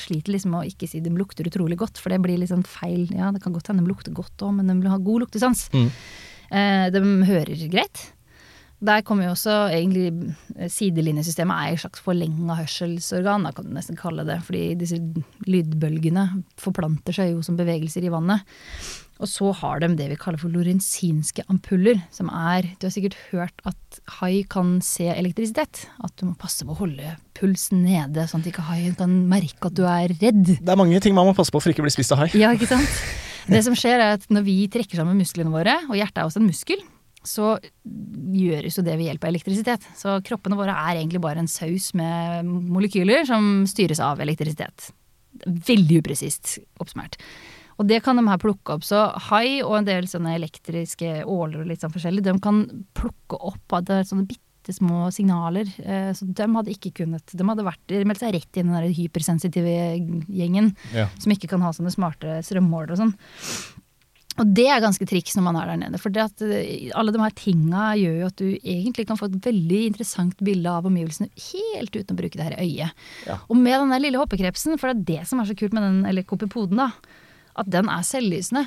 [0.00, 2.66] sliter liksom med å ikke si de lukter utrolig godt, for det blir litt sånn
[2.66, 3.06] feil.
[3.14, 5.68] Ja, det kan godt hende de lukter godt òg, men de vil ha god luktesans.
[5.74, 5.88] Mm.
[6.50, 8.08] Uh, de hører greit.
[8.84, 10.10] Der kommer jo også egentlig
[10.58, 14.40] eh, Sidelinjesystemet er et slags forlenga hørselsorgan, da kan du nesten kalle det.
[14.44, 14.98] Fordi disse
[15.48, 16.26] lydbølgene
[16.60, 18.44] forplanter seg jo som bevegelser i vannet.
[19.22, 23.16] Og så har de det vi kaller for lorensinske ampuller, som er Du har sikkert
[23.30, 25.84] hørt at hai kan se elektrisitet.
[26.02, 29.70] At du må passe på å holde pulsen nede, sånn at ikke haien kan merke
[29.70, 30.56] at du er redd.
[30.58, 32.32] Det er mange ting man må passe på for ikke å bli spist av hai.
[32.38, 32.90] Ja, ikke sant?
[33.44, 36.40] Det som skjer er at når vi trekker sammen musklene våre, og hjertet er også
[36.40, 36.82] en muskel,
[37.24, 37.54] så
[37.84, 39.86] gjøres jo det ved hjelp av elektrisitet.
[39.96, 44.90] Så kroppene våre er egentlig bare en saus med molekyler som styres av elektrisitet.
[45.44, 47.18] Veldig upresist oppsummert.
[47.78, 48.84] Og det kan de her plukke opp.
[48.86, 49.00] Så
[49.30, 52.64] hai og en del sånne elektriske åler og litt sånn forskjellig, de kan
[52.94, 55.68] plukke opp at det er sånne bitte små signaler.
[55.84, 59.74] Eh, Så de hadde ikke kunnet De hadde vært, meldt seg rett i den hypersensitive
[60.30, 61.08] gjengen Ja.
[61.18, 63.14] som ikke kan ha sånne smarte strømmålere og sånn.
[64.34, 65.98] Og det er ganske triks når man er der nede.
[66.02, 69.28] For det at eh, alle de her tinga gjør jo at du egentlig kan få
[69.30, 73.04] et veldig interessant bilde av omgivelsene helt uten å bruke det her øyet.
[73.28, 73.36] Ja.
[73.48, 75.86] Og med den der lille hoppekrepsen, for det er det som er så kult med
[75.86, 76.88] den, eller kopipoden, da,
[77.56, 78.64] at den er selvlysende.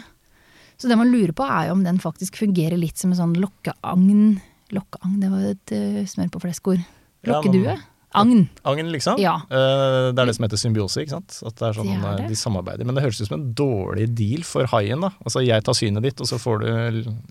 [0.78, 3.38] Så det man lurer på er jo om den faktisk fungerer litt som en sånn
[3.42, 4.38] lokkeagn.
[4.76, 6.84] Lokkeagn, det var et uh, smør på flesk-ord.
[7.26, 7.78] Ja, Lokkedue?
[7.78, 7.86] men-
[8.22, 8.50] Agn.
[8.66, 9.20] Agn, liksom.
[9.22, 9.36] Ja.
[9.50, 11.40] Eh, det er det som heter symbiose, ikke sant.
[11.46, 12.28] At det er sånn Det eh, det.
[12.30, 12.86] de samarbeider.
[12.86, 15.12] Men det høres ut som en dårlig deal for haien, da.
[15.26, 16.68] Altså jeg tar synet ditt, og så får du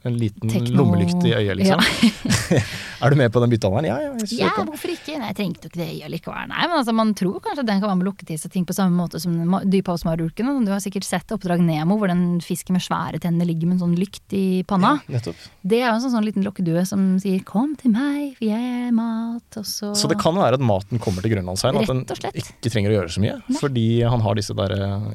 [0.05, 1.81] en liten Tekno- lommelykt i øyet, liksom.
[3.03, 3.89] er du med på den byttehandelen?
[3.91, 4.13] Ja, ja,
[4.47, 5.19] Ja, hvorfor ikke?
[5.19, 6.49] Nei, jeg trengte jo ikke det øyet likevel.
[6.51, 8.65] Nei, men altså, man tror kanskje den kan være med å lukke til seg ting
[8.69, 10.65] på samme måte som ma- dyphavsmarulken.
[10.67, 13.85] Du har sikkert sett Oppdrag Nemo, hvor den fisken med svære tenner ligger med en
[13.87, 14.97] sånn lykt i panna.
[15.13, 15.21] Ja,
[15.67, 18.89] Det er jo en sånn, sånn liten lokkedue som sier 'kom til meg, for jeg
[18.89, 22.05] er mat', og så Så det kan være at maten kommer til Grønlandshaien, at den
[22.45, 23.37] ikke trenger å gjøre så mye.
[23.59, 25.11] Fordi han har disse der eh,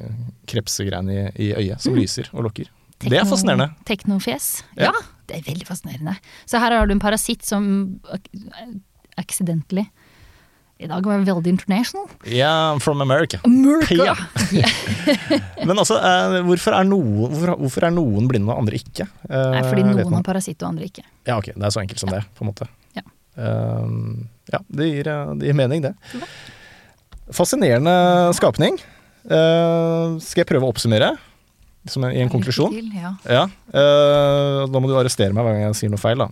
[0.52, 2.70] krepsegreiene i, i øyet som lyser og lokker.
[3.02, 3.72] Det er fascinerende.
[3.88, 4.44] Teknofjes.
[4.78, 4.92] Ja.
[4.92, 5.00] Ja.
[5.26, 6.12] det er veldig fascinerende.
[6.46, 7.64] Så her har du en parasitt som
[8.14, 8.28] ak-
[9.18, 9.88] accidentally
[10.82, 12.06] I dag var veldig international.
[12.26, 13.38] Yeah, from America.
[13.44, 13.94] America!
[13.94, 14.14] Ja.
[15.66, 19.06] Men altså, eh, hvorfor, er noen, hvorfor, hvorfor er noen blinde og andre ikke?
[19.28, 21.04] Eh, Nei, fordi noen har parasitt og andre ikke.
[21.28, 21.52] Ja, ok.
[21.54, 22.66] Det er så enkelt som det, på en måte.
[23.36, 23.50] Ja.
[23.82, 25.92] Um, ja, det gir, eh, det gir mening, det.
[27.32, 27.94] Fascinerende
[28.36, 28.78] skapning.
[29.22, 31.12] Eh, skal jeg prøve å oppsummere
[31.88, 32.74] som en, i en konklusjon?
[32.74, 33.14] Til, ja.
[33.26, 33.44] Ja.
[33.46, 36.28] eh, da må du arrestere meg hver gang jeg sier noe feil, da.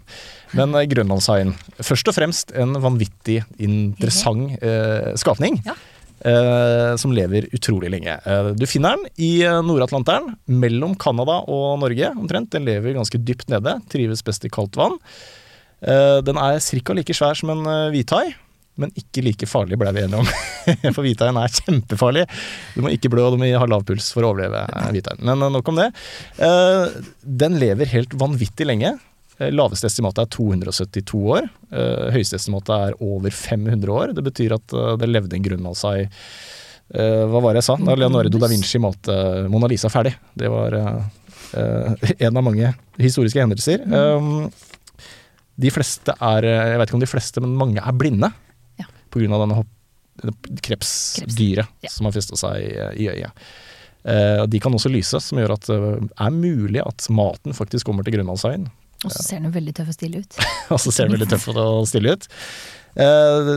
[0.58, 1.54] Men grønlandshaien.
[1.78, 4.58] Først og fremst en vanvittig interessant
[5.20, 5.62] skapning.
[5.66, 5.78] Ja.
[6.20, 8.12] Uh, som lever utrolig lenge.
[8.26, 12.50] Uh, du finner den i Nord-Atlanteren, mellom Canada og Norge omtrent.
[12.52, 14.98] Den lever ganske dypt nede, trives best i kaldt vann.
[15.80, 16.96] Eh, den er ca.
[16.96, 18.28] like svær som en hvithai,
[18.80, 20.30] men ikke like farlig, ble vi enige om.
[20.94, 22.24] For hvithaien er kjempefarlig.
[22.76, 25.22] Du må ikke blø, og du må ha lav puls for å overleve eh, hvithaien.
[25.26, 25.90] Men eh, nok om det.
[26.40, 27.00] Eh,
[27.42, 28.94] den lever helt vanvittig lenge.
[29.38, 31.50] Eh, Laveste estimatet er 272 år.
[31.72, 34.16] Eh, Høyeste estimatet er over 500 år.
[34.16, 36.08] Det betyr at eh, det levde en grunn av seg
[36.90, 37.74] Hva var det jeg sa?
[37.86, 39.14] Da Leonardo da Vinci malte
[39.46, 40.10] Mona Lisa ferdig.
[40.34, 40.96] Det var eh,
[41.60, 43.84] eh, en av mange historiske hendelser.
[43.86, 44.48] Um,
[45.60, 48.32] de fleste er Jeg vet ikke om de fleste, men mange er blinde.
[48.80, 48.86] Ja.
[48.88, 49.62] Av denne
[50.60, 51.90] krepsdyret Ja.
[51.90, 53.32] som har festa seg i, i øyet.
[54.04, 55.78] Eh, de kan også lyse, som gjør at det
[56.16, 58.68] er mulig at maten faktisk kommer til grønlandshaien.
[59.04, 60.38] Og så ser den jo veldig tøff og stille ut.
[60.76, 62.26] Og så ser den veldig tøff og stille ut.
[63.00, 63.50] Eh,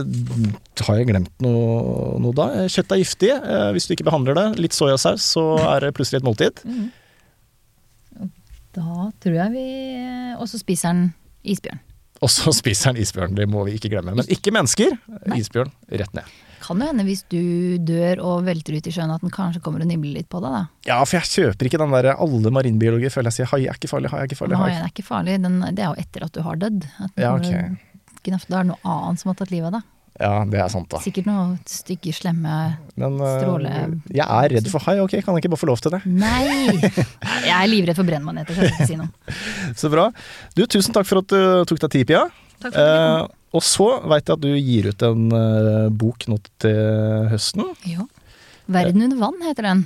[0.86, 2.46] har jeg glemt noe, noe da?
[2.62, 3.30] Eh, Kjøtt er giftig.
[3.36, 4.46] Eh, hvis du ikke behandler det.
[4.64, 5.44] Litt soyasaus, så
[5.74, 6.62] er det plutselig et måltid.
[8.74, 9.66] Da tror jeg vi
[10.40, 11.04] Og så spiser den
[11.44, 11.82] isbjørn.
[12.22, 14.14] Og så spiser han isbjørn, det må vi ikke glemme.
[14.14, 14.94] Men ikke mennesker.
[15.34, 16.28] Isbjørn rett ned.
[16.64, 17.40] Kan jo hende hvis du
[17.84, 20.54] dør og velter ut i sjøen at den kanskje kommer og nibler litt på deg,
[20.54, 20.62] da.
[20.88, 23.90] Ja, for jeg kjøper ikke den der alle marinbiologer føler jeg sier hai er ikke
[23.90, 24.60] farlig, hai er ikke farlig.
[24.62, 24.70] Hai.
[24.78, 26.86] er ikke farlig, den, det er jo etter at du har dødd.
[27.04, 27.74] At Ja, okay.
[28.24, 29.90] Da er det noe annet som har tatt livet av deg.
[30.20, 31.00] Ja, det er sant, da.
[31.02, 32.54] Sikkert noe stygge, slemme
[32.94, 33.70] Men uh, Stråle-
[34.14, 36.00] jeg er redd for hai, ok, kan jeg ikke bare få lov til det?
[36.06, 36.70] Nei!
[37.48, 39.34] Jeg er livredd for brennmaneter, så jeg skal ikke si noe.
[39.80, 40.04] Så bra.
[40.54, 42.22] Du, tusen takk for at du tok deg tid, Pia.
[42.62, 46.24] Takk for uh, Eh, og så veit jeg at du gir ut en uh, bok
[46.30, 46.78] nå til
[47.30, 47.68] høsten.
[47.86, 48.06] Ja.
[48.66, 49.84] Verden under vann heter den.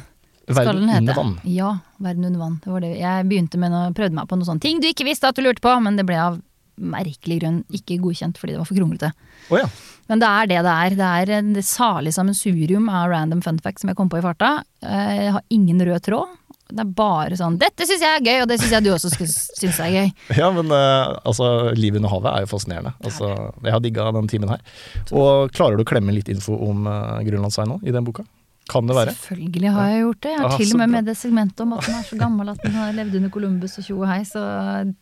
[0.48, 1.02] Skal Verden den hete.
[1.02, 1.34] under vann.
[1.44, 2.54] Ja, Verden under vann.
[2.64, 2.92] Det var det.
[3.00, 5.44] Jeg begynte med noe, prøvde meg på noen sånne ting du ikke visste at du
[5.44, 6.38] lurte på, men det ble av
[6.78, 9.10] merkelig grunn ikke godkjent fordi det var for kronglete.
[9.50, 9.68] Oh, ja.
[10.08, 10.90] Men det er det det er.
[10.96, 14.62] Det er en- salig sammensurium av random fun facts som jeg kom på i farta.
[14.82, 16.28] Eh, Jeg har ingen rød tråd.
[16.68, 19.08] Det er bare sånn 'dette syns jeg er gøy', og det syns jeg du også
[19.56, 20.12] syns er gøy.
[20.36, 22.92] Ja, men uh, altså, livet under havet er jo fascinerende.
[23.02, 24.60] Altså, jeg har digga den timen her.
[25.12, 28.24] Og klarer du å klemme litt info om uh, Grønlandsvei nå i den boka?
[28.68, 29.14] Kan det være?
[29.16, 30.30] Selvfølgelig har jeg gjort det.
[30.30, 32.50] Jeg har Ah, til og med med det segmentet om at den er så gammel
[32.50, 34.94] at den har levd under Columbus og tjo og hei, så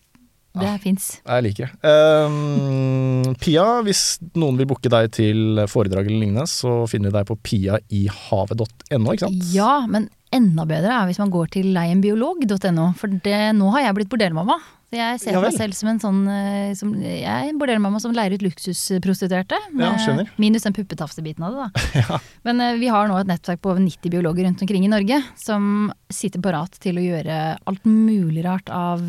[0.56, 1.08] det ja, fins.
[1.22, 1.94] Jeg liker det.
[1.94, 4.04] Um, Pia, hvis
[4.38, 9.26] noen vil booke deg til foredrag eller lignende, så finner vi deg på piaihavet.no, ikke
[9.26, 9.50] sant?
[9.54, 14.00] Ja, men enda bedre er hvis man går til leienbiolog.no, for det, nå har jeg
[14.00, 14.58] blitt bordellmamma.
[14.94, 18.12] Jeg ser Ja meg selv som en sånn eh, som, Jeg er en bordellmamma som
[18.14, 19.58] leier ut luksusprostituerte.
[19.74, 19.90] Ja,
[20.38, 21.66] minus den puppetafsebiten av det,
[22.06, 22.20] da.
[22.46, 25.18] Men eh, vi har nå et nettverk på over 90 biologer rundt omkring i Norge
[25.40, 29.02] som sitter parat til å gjøre alt mulig rart av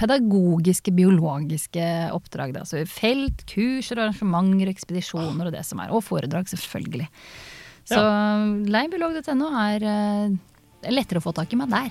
[0.00, 1.86] pedagogiske, biologiske
[2.16, 2.54] oppdrag.
[2.56, 2.64] Da.
[2.68, 5.92] Så felt, kurser, arrangementer, ekspedisjoner og det som er.
[5.94, 7.08] Og foredrag, selvfølgelig.
[7.90, 8.00] Så
[8.70, 10.38] leienbiolog.no er eh,
[10.92, 11.90] lettere å få tak i meg der.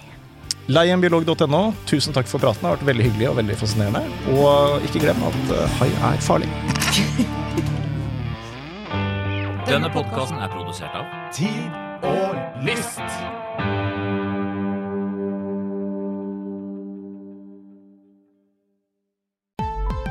[0.70, 2.62] Leienbiolog.no, tusen takk for praten.
[2.62, 4.04] Det har vært veldig hyggelig og veldig fascinerende.
[4.38, 6.52] Og ikke glem at eh, hai er farlig.
[9.70, 11.06] Denne podkasten er produsert av
[11.36, 13.89] Tid og lyst.